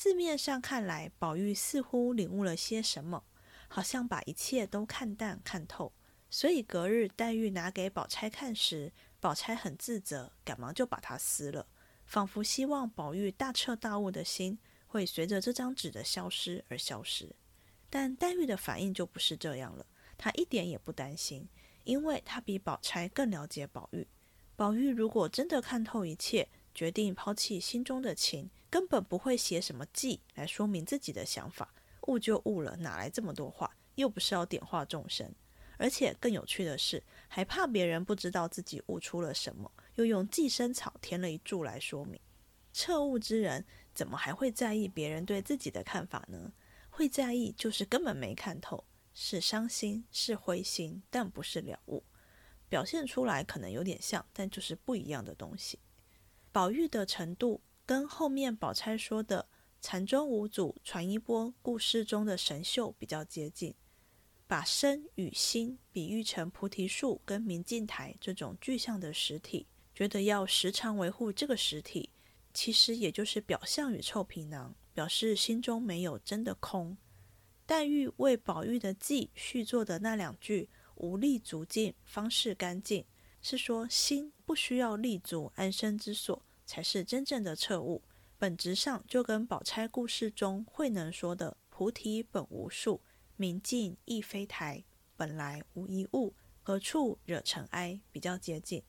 [0.00, 3.22] 字面上看来，宝玉似乎领悟了些什么，
[3.68, 5.92] 好像把一切都看淡看透。
[6.30, 11.66] 所以隔日黛玉拿给宝钗看时，宝钗很自责，赶忙就把它撕了，
[12.06, 17.36] 仿佛希望宝玉大彻大悟的心会随着这张纸的消失而消失。
[17.90, 19.84] 但黛玉的反应就不是这样了。
[20.16, 21.46] 她一点也不担心，
[21.84, 24.08] 因为她比宝钗更了解宝玉。
[24.56, 31.74] 宝玉如果真的看透一切，决定抛弃心中的情，根本不会写什么记来说明自己的想法。
[32.06, 33.76] 悟就悟了，哪来这么多话？
[33.96, 35.34] 又不是要点化众生。
[35.76, 42.20] 而且更有趣的是，还怕别人不知道自己悟出了什么，又用寄生草填了一注来说明。
[42.72, 46.52] 彻悟之人怎么还会在意别人对自己的看法呢？
[46.90, 48.84] 会在意，就是根本没看透。
[49.12, 52.04] 是伤心，是灰心，但不是了悟。
[52.68, 55.78] 表现出来可能有点像，但就是不一样的东西。
[56.52, 57.60] 宝玉的程度
[57.90, 59.48] 跟后面宝钗说的
[59.80, 63.74] 禅宗五祖传一波故事中的神秀比较接近，
[64.46, 72.10] 把身与心比喻成菩提树跟明镜台这种具象的实体，觉得要时常维护这个实体，
[72.54, 76.96] 其实也就是表象与臭皮囊，表示心中没有真的空。
[77.66, 83.04] 黛玉为宝玉的记续作的那两句“无立足境，方是干净”，
[83.42, 88.00] 是说心不需要立足安身之所，才是真正的彻悟。
[88.38, 93.00] 本质上就跟宝钗故事中慧能说的“菩提本无树，
[93.34, 94.84] 明镜亦非台，
[95.16, 98.84] 本来无一物，何处惹尘埃”比较接近。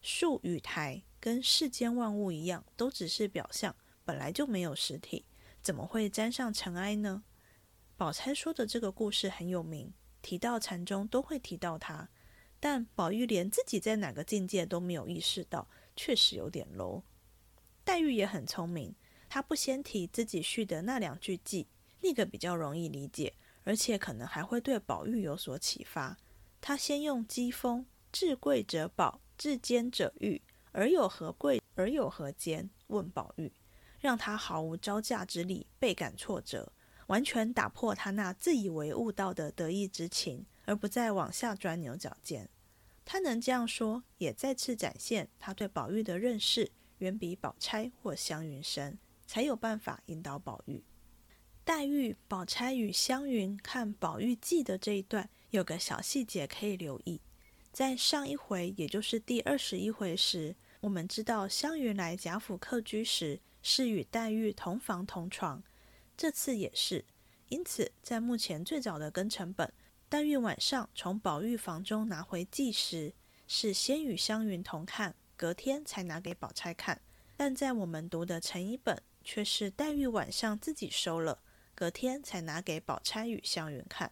[0.00, 3.74] 树与台跟世间万物一样，都只是表象，
[4.04, 5.24] 本来就没有实体，
[5.60, 7.24] 怎么会沾上尘埃呢？
[7.96, 12.08] 宝钗说的这个故事很有名，提到禅宗都会提到它。
[12.58, 17.02] 但宝玉连自己在哪个境界都没有意识到，确实有点 low。
[17.86, 18.92] 黛玉也很聪明，
[19.28, 21.66] 她不先提自己续的那两句偈，
[22.00, 23.32] 那个比较容易理解，
[23.62, 26.18] 而且可能还会对宝玉有所启发。
[26.60, 33.52] 她先用讥讽“至贵者宝，至坚者玉，而有何贵，而有何坚？”问宝玉，
[34.00, 36.72] 让他毫无招架之力，倍感挫折，
[37.06, 40.44] 完全打破他那自以为悟道的得意之情。
[40.64, 42.50] 而不再往下钻牛角尖，
[43.04, 50.82] 他能这样说，也再次展现他对宝玉的认识远比宝钗或湘云深，才有办法引导宝玉。
[51.64, 57.20] 黛玉、宝钗与湘云看宝玉记的这一段，有个小细节可以留意。
[57.72, 65.62] 在上一回，也就是第二十一回时，我们知道湘云来贾府客居时是与黛玉同房同床，
[66.16, 67.04] 这次也是。
[67.48, 69.72] 因此，在目前最早的庚辰本。
[70.08, 73.12] 黛玉晚上从宝玉房中拿回记时，
[73.48, 77.00] 是先与湘云同看，隔天才拿给宝钗看。
[77.36, 81.40] 但在我们读的成一本，却是黛玉晚上自己收了，
[81.74, 84.10] 隔天才拿给宝钗与湘云看。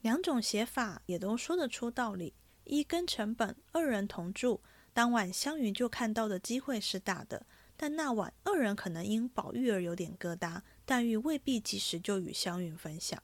[0.00, 2.34] 两种写法也都说得出道理。
[2.64, 4.60] 一跟成本，二人同住，
[4.92, 13.22] 当晚湘云就看到的机会是大的，但那晚二人可能因宝玉而有点疙瘩，黛玉未必及时就与湘云分享。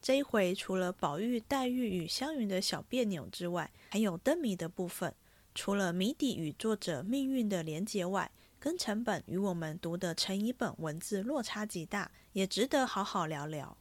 [0.00, 5.14] 这一回除了宝玉、黛玉与湘云的小别扭之外，还有灯谜的部分。
[5.54, 13.76] 除了谜底与作者命运的连结外，跟成本与我们读的成一本文字落差极大，也值得好好聊聊。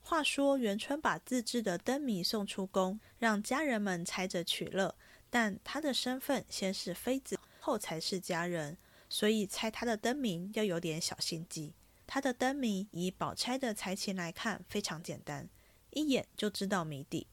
[0.00, 4.94] 话说元春把自制的灯谜送出宫，让家人们猜着取乐，
[5.30, 8.76] 但他的身份先是妃子，后才是家人，
[9.08, 11.74] 所以猜他的灯谜要有点小心机。
[12.06, 15.48] 他的灯谜以宝钗的才情来看非常简单。
[15.90, 17.26] 一眼就知道谜底，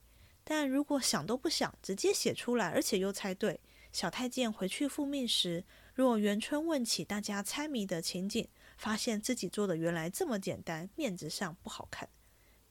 [0.43, 3.59] 但如果想都不想直接写出来，而且又猜对，
[3.91, 5.63] 小太监回去复命时，
[5.93, 12.09] 若元春问起大家猜谜的情景，发现自己做的原来这么简单，面子上不好看。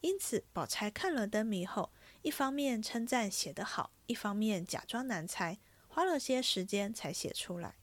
[0.01, 1.93] 因此，宝钗看了灯谜后，
[2.23, 5.59] 一方面称赞写得好，一方面假装难猜，
[5.89, 7.77] 花了些时间才写出来。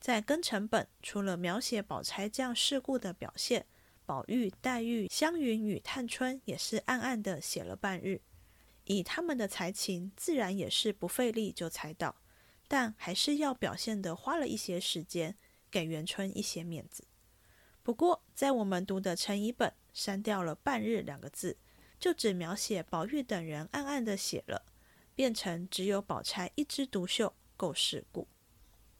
[0.00, 3.66] 在庚成本，除了描写宝钗这样世故的表现。
[4.06, 8.22] 宝玉、黛玉、湘云与探春也是暗暗的写了半日，
[8.84, 12.16] 以他们的才情，自然也是不费力就猜到，
[12.68, 15.36] 但还是要表现的花了一些时间，
[15.70, 17.04] 给元春一些面子。
[17.82, 21.56] 不过，在我们读的成一本，删掉了“半日”两个字，
[21.98, 24.66] 就只描写宝玉等人暗暗的写了，
[25.14, 28.28] 变成只有宝钗一枝独秀，够世故。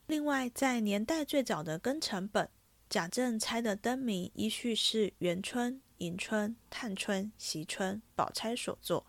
[0.06, 2.48] 另外，在年代最早的庚辰本。
[2.90, 9.04] 贾政猜的灯谜依序是元春、迎春、探春、惜春、宝钗所作，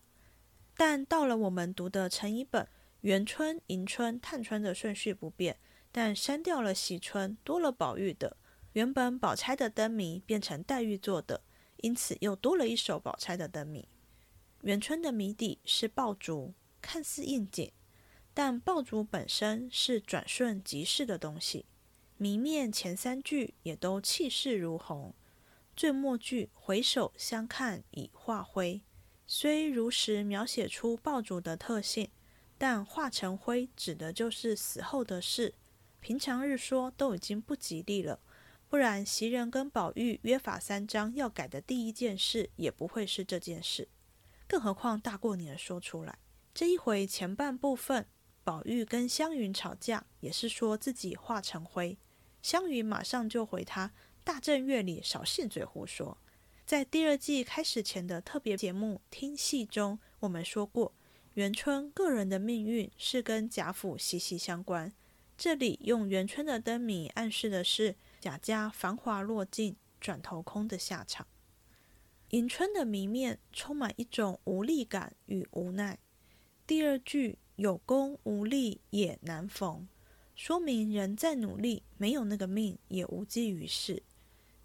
[0.75, 2.67] 但到了我们读的成一本，
[3.01, 5.57] 元春、迎春、探春的顺序不变，
[5.91, 8.35] 但删掉了惜春，多了宝玉的。
[8.73, 11.41] 原本宝钗的灯谜变成黛玉做的，
[11.77, 13.87] 因此又多了一首宝钗的灯谜。
[14.61, 17.71] 元春的谜底是爆竹，看似应景，
[18.33, 21.65] 但爆竹本身是转瞬即逝的东西。
[22.17, 25.13] 谜面前三句也都气势如虹，
[25.73, 28.81] 最末句回首相看已化灰，
[29.25, 32.09] 虽如实描写出爆竹的特性，
[32.59, 35.55] 但化成灰指的就是死后的事。
[35.99, 38.19] 平常日说都已经不吉利了，
[38.67, 43.87] 不然袭人跟宝玉约法三章要改的第一件事也不会是这件事，
[44.47, 46.19] 更何况大过年说出来。
[46.53, 48.05] 这一回前半部分，
[48.43, 51.97] 宝玉跟湘云吵架，也是说自己化成灰。
[52.41, 53.91] 湘云马上就回他
[54.23, 56.17] ：“大正月里少信嘴胡说。”
[56.65, 60.93] 在第二季开始前的特别节目《听戏》中，我们说过，
[61.39, 64.91] 元春个人的命运是跟贾府息息相关。
[65.37, 71.25] 这里用元春的灯谜暗示的是贾家繁华落尽、转头空的下场。
[72.31, 75.97] 迎春的谜面充满一种无力感与无奈。
[76.67, 79.87] 第二句“有功无力也难逢”。
[80.35, 84.03] 说明人再努力，没有那个命，也无济于事。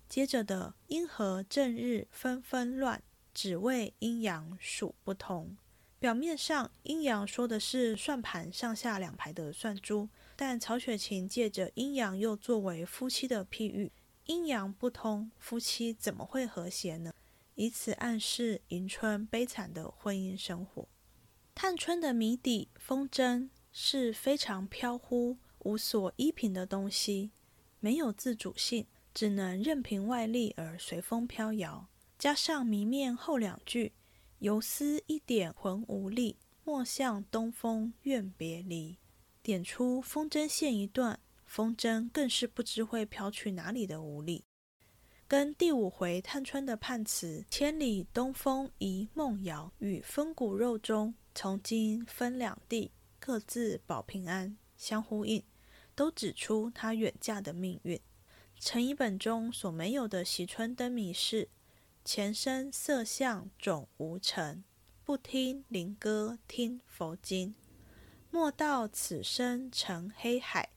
[0.09, 3.01] 接着的“阴和正日纷纷乱，
[3.33, 5.57] 只为阴阳数不同”，
[6.05, 13.91] 表面上阴阳说的是算盘上下两排的算珠，但曹雪芹借着阴阳又作为夫妻的譬喻，
[14.27, 17.15] 阴阳不通，夫妻怎么会和谐呢？
[17.55, 20.87] 以此暗示迎春悲惨的婚姻生活。
[21.55, 25.39] 探春的谜底风筝是非常飘忽。
[25.61, 27.31] 无所依凭的东西，
[27.81, 31.89] 没有自主性，只能任凭外力而随风飘摇。
[32.19, 33.95] 加上谜面后两句
[34.45, 38.99] “游丝一点浑无力，莫向东风怨别离”，
[39.43, 44.45] 点出风筝线一断，风筝更是不知会飘去哪里的无力。
[45.27, 55.43] 跟第五回探春的判词“千里东风一梦遥”与风骨肉中从今分两地，各自保平安相呼应，
[55.95, 57.99] 都指出她远嫁的命运。
[58.61, 61.49] 陈一本中所没有的惜春灯谜是
[62.05, 64.63] “前生色相总无成，
[65.05, 67.55] 不听灵歌听佛经，
[68.31, 70.69] 莫道此生成黑海，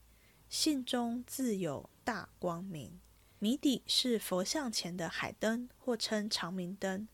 [0.48, 2.98] 信中自有大光明。”
[3.38, 7.06] 谜底是佛像前的海灯，或称长明灯。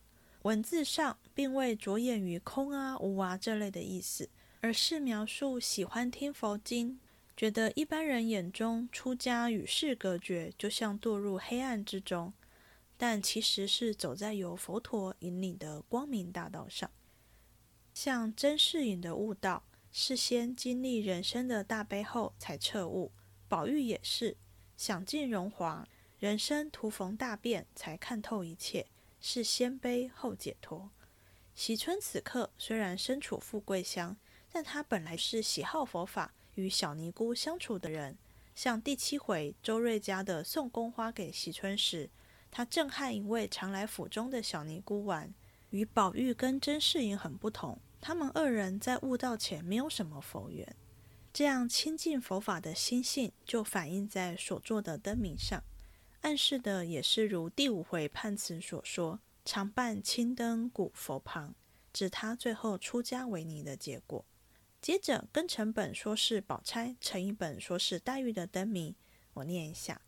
[0.42, 7.00] 文字上并未着眼于空啊、无啊这类的意思，而是描述喜欢听佛经，
[7.36, 12.32] 觉得一般人眼中出家与世隔绝，就像堕入黑暗之中，
[12.96, 16.90] 但其实是走在由佛陀引领的光明大道上。
[17.92, 23.12] 像甄士隐的悟道，事先经历人生的大悲后才彻悟；
[23.48, 24.36] 宝玉也是
[24.76, 25.86] 享尽荣华。
[26.18, 28.86] 人生徒逢大变，才看透一切，
[29.20, 30.90] 是先悲后解脱。
[31.54, 34.16] 喜春此刻虽然身处富贵乡，
[34.50, 38.16] 但他本来是喜好佛法、与小尼姑相处的人。
[38.54, 42.08] 像第七回周瑞家的送宫花给喜春时，
[42.56, 45.34] 他正和一位常来府中的小尼姑玩。
[45.70, 50.76] 与宝玉跟甄士隐很不同，他们二人在悟道前没有什么佛缘，
[51.32, 55.64] 这样亲近佛法的心性就反映在所做的灯谜上。
[56.20, 61.56] 暗示的也是如第五回判词所说，常伴青灯古佛旁，
[61.92, 64.24] 指他最后出家为尼的结果。
[64.80, 68.94] 接着，跟成本说是宝钗，成一本说是黛玉的灯谜，
[69.32, 70.00] 我念一下：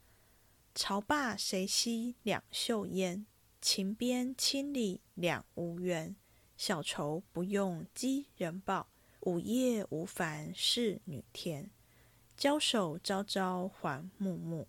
[0.79, 3.24] 朝罢谁惜两袖烟，
[3.62, 6.14] 情边千里两无缘。
[6.59, 8.87] 小愁不用寄人报，
[9.20, 11.70] 午夜无烦侍女添。
[12.37, 14.68] 交手朝朝还暮暮。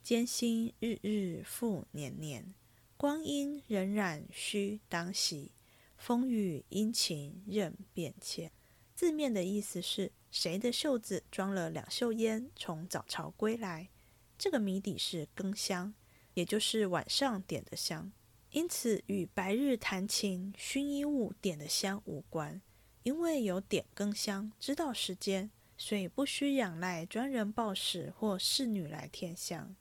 [0.00, 2.54] 艰辛日日复年年，
[2.96, 5.50] 光阴荏苒须当惜，
[5.96, 8.52] 风雨阴晴任变迁。
[8.94, 13.88] 字面的意思是谁的袖子装了两袖烟，从早朝归来？
[14.38, 15.92] 这个谜底是更香，
[16.34, 18.12] 也就是晚上点的香，
[18.52, 22.62] 因此与白日弹琴熏衣物点的香无关。
[23.02, 29.74] 因为有点更香，知道时间，所以不需仰赖专人报时或侍女来添香。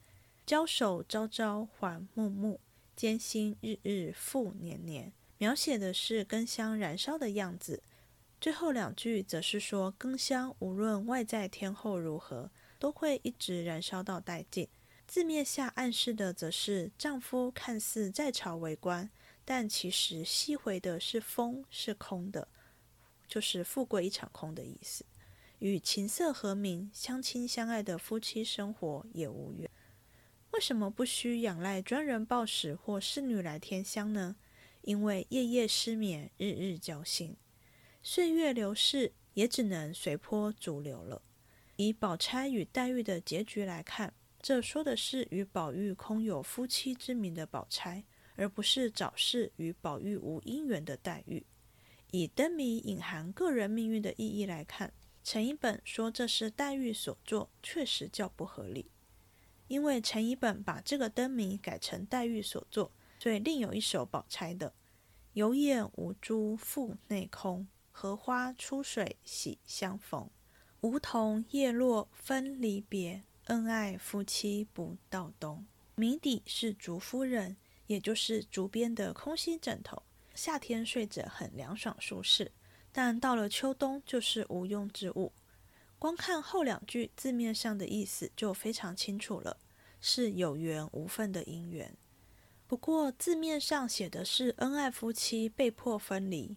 [0.45, 2.59] 交手朝朝还暮暮，
[2.95, 7.83] 艰辛日日复年年，描写的是根香燃烧的样子。
[8.39, 12.49] 最后两句则是说，更香无论外在天候如何，
[12.79, 14.67] 都会一直燃烧到殆尽。
[15.07, 19.09] 字面下暗示的则是丈夫看似在朝为官，
[19.45, 22.47] 但其实吸回的是风，是空的，
[23.27, 25.05] 就是富贵一场空的意思。
[25.59, 29.69] 与琴瑟和鸣、相亲相爱的夫妻生活也无缘。
[30.51, 34.35] 为什么不需仰赖专人报时或侍女来添香呢？
[34.81, 37.35] 因为夜夜失眠，日日焦心，
[38.03, 41.21] 岁月流逝，也只能随波逐流了。
[41.77, 48.03] 以宝钗与黛玉的结局来看，这说的是与宝玉空有夫妻之名的宝钗，
[48.35, 51.45] 而不是早逝与宝玉无姻缘的黛玉。
[52.09, 54.91] 以灯谜隐含个人命运的意义来看，
[55.23, 58.89] 陈一本说这是黛玉所作，确实较不合理。
[59.67, 64.73] 因为陈乙本把这个灯谜改成黛玉所作，所以另有一首宝钗的
[65.33, 70.27] “有眼无珠腹内空，荷花出水喜相逢。
[70.81, 75.65] 梧桐叶落分离别，恩爱夫妻不到冬。”
[75.95, 77.57] 谜底是竹夫人，
[77.87, 80.03] 也就是竹编的空心枕头，
[80.35, 82.51] 夏天睡着很凉爽舒适，
[82.91, 85.33] 但到了秋冬就是无用之物。
[85.97, 89.57] 光看后两句字面上的意思就非常清楚了，
[89.99, 91.97] 是有缘无分的姻缘。
[92.67, 96.55] 不过字面上写的是恩爱夫妻被迫分离，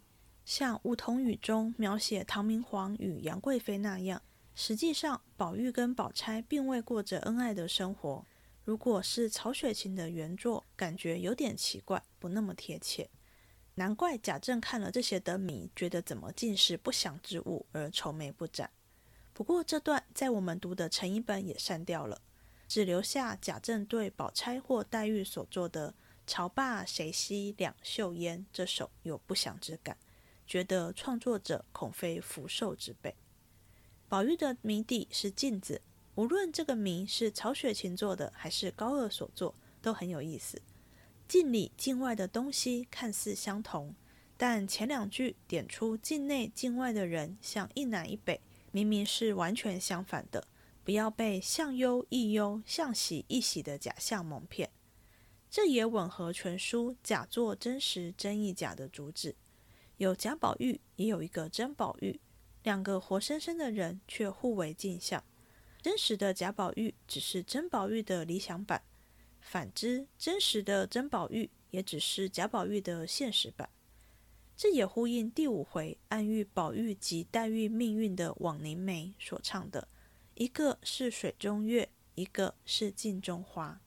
[0.51, 4.21] 像梧桐雨中描写唐明皇与杨贵妃那样，
[4.57, 8.27] 实际上宝玉跟宝钗并未过着恩爱的生活。
[8.65, 13.09] 如果是曹雪芹的原作，感觉有点奇怪，不那么贴切。
[13.77, 18.69] 难怪贾政看了这些灯谜，觉得怎么尽是不祥之物，而愁眉不展。
[19.33, 22.21] 不过这段在我们读的成一本也删掉了，
[22.67, 25.95] 只留下贾政对宝钗或黛玉所做的
[26.27, 29.97] “朝罢谁惜两袖烟”这首有不祥之感，
[30.51, 33.15] 觉得创作者恐非福寿之辈。
[34.09, 35.81] 宝玉的谜底是镜子，
[36.17, 40.61] 无论这个谜是曹雪芹做的还是高鹗所做，都很有意思。
[41.29, 43.95] 镜里境外的东西看似相同，
[44.37, 48.41] 但前两句点出境内境外的人像一南一北，
[48.73, 50.49] 明明是完全相反的。
[50.83, 54.69] 不要被向忧亦忧，向喜亦喜的假象蒙骗。
[55.49, 59.37] 这也吻合全书假作真实，真亦假的主旨。
[60.01, 62.19] 有贾宝玉，也有一个甄宝玉，
[62.63, 65.23] 两个活生生的人却互为镜像。
[65.83, 68.83] 真实的贾宝玉只是甄宝玉的理想版。
[69.43, 73.69] 反之，真实的甄宝玉也只是贾宝玉的现实版。
[74.57, 79.87] 这也呼应第五回暗喻宝玉及黛玉命运的枉凝眉所唱的
[80.35, 83.79] ：“一个是水中月，一个是镜中花。”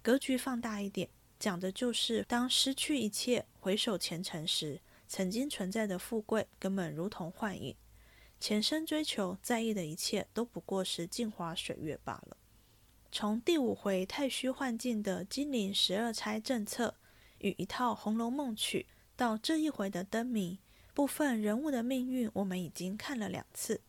[0.00, 7.74] 格局放大一点，讲的就是当失去一切，回首前尘时，曾经存在的富贵根本如同幻影，
[8.38, 12.36] 前生追求在意的一切都不过是镜花水月罢了。
[13.10, 16.94] 从第五回太虚幻境的金陵十二钗政策
[17.38, 18.86] 与一套《红楼梦》曲，
[19.16, 20.58] 到这一回的灯谜
[20.92, 23.80] 部分人物的命运，我们已经看了两次。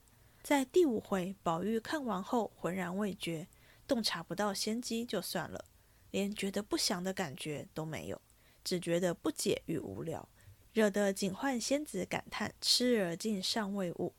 [0.41, 3.45] 在第五回，宝玉看完后浑然未觉，
[3.85, 5.65] 洞察不到先机就算了，
[6.11, 8.21] 连觉得不祥的感觉都没有，
[8.63, 10.27] 只觉得不解与无聊，
[10.73, 14.13] 惹得警幻仙子感叹：“痴而竟尚未悟。”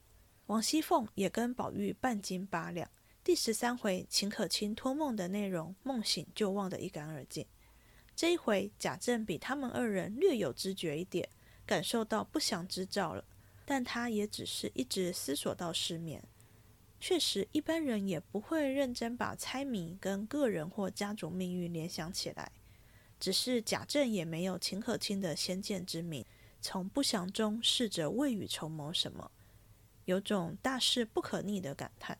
[0.46, 2.90] 王熙凤也跟宝玉半斤八两。
[3.22, 7.46] 第十三回，秦可卿托梦的内容，梦醒就忘得一干二净。
[8.16, 11.28] 这一回，贾政比他们二人略有知觉一点，
[11.64, 13.24] 感受到不祥之兆了，
[13.64, 16.22] 但他也只是一直思索到失眠。
[16.98, 22.50] 确实，一般人也不会认真把猜谜跟个人或家族命运联想起来。
[23.20, 26.24] 只是贾政也没有秦可卿的先见之明，
[26.60, 29.30] 从不祥中试着未雨绸缪什么，
[30.04, 32.18] 有种大事不可逆的感叹。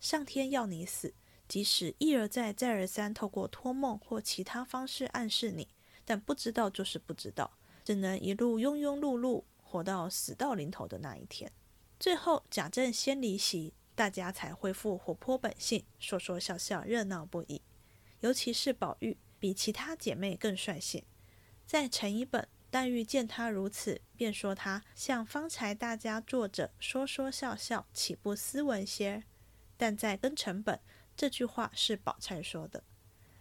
[0.00, 1.14] 上天要你死，
[1.46, 5.68] 即使一而再、再而三透过托梦或其他方式暗示你，
[6.04, 7.52] 但不知道就是不知道，
[7.84, 11.52] 只能一路庸庸碌碌，活到死到临头的那一天。
[11.98, 17.60] 最后贾政先离席，大家才恢复活泼本性，说说笑笑，热闹不已。
[18.20, 21.04] 尤其是宝玉，比其他姐妹更率性。
[21.66, 29.24] 在成一本，黛玉见他如此，便说他像方才大家坐着说说笑笑，岂不斯文些？
[29.76, 30.78] 但在跟成本
[31.16, 32.84] 这句话是宝钗说的，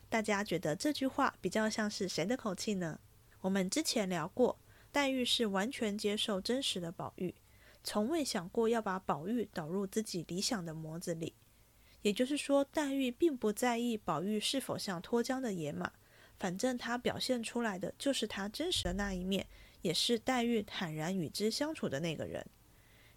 [0.09, 2.99] 大家觉得这句话比较像是谁的口气呢？
[3.41, 4.57] 我们之前聊过，
[4.91, 7.35] 黛玉是完全接受真实的宝玉，
[7.83, 11.35] 从未想过要把宝玉导入自己理想的模子里。
[12.01, 15.91] 也就是说，黛玉并不在意宝玉是否像脱缰的野马，
[16.39, 19.45] 反正他表现出来的就是他真实的那一面，
[19.81, 22.45] 也是黛玉坦然与之相处的那个人。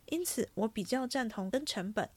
[0.07, 2.11] 因此，我比较赞同跟成本。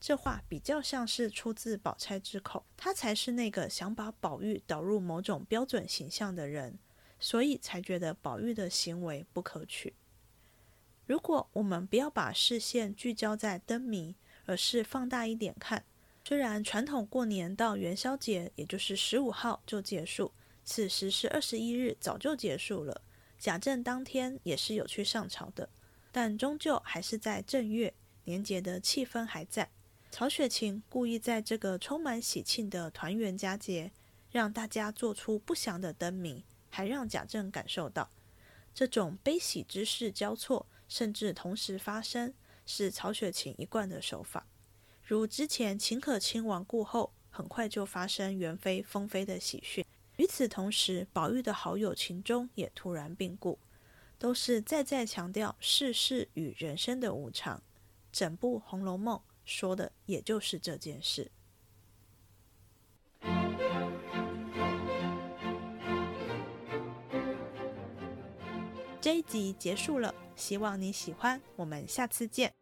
[0.00, 6.76] 这话比较像是出自宝钗之口，她才是那个想把宝玉导入某种标准形象的人，
[7.20, 9.94] 所以才觉得宝玉的行为不可取。
[11.06, 15.84] 如果我们不要把视线聚焦在灯谜，而是放大一点看，
[16.24, 20.32] 虽然传统过年到元宵节，也就是十五号就结束，
[20.64, 23.02] 此时是二十一日，早就结束了。
[23.38, 25.68] 贾政当天也是有去上朝的，
[26.12, 27.92] 但终究还是在正月，
[28.24, 29.70] 年节的气氛还在。
[30.10, 33.90] 曹雪芹故意在这个充满喜庆的团圆佳节，
[34.30, 38.10] 让大家做出不祥的灯谜，还让贾政感受到
[38.74, 42.32] 这种悲喜之事交错，甚至同时发生，
[42.64, 44.46] 是曹雪芹一贯的手法。
[45.02, 49.84] 如之前秦可卿亡故后，很快就发生元妃封妃的喜讯；
[50.16, 53.58] 与此同时，宝玉的好友秦钟也突然病故，
[54.18, 57.62] 都是再再强调世事与人生的无常。
[58.10, 59.18] 整部《红楼梦》。
[59.44, 61.32] 说的也就是这件事。
[69.00, 72.61] 这一集结束了，希望你喜欢，我们下次见。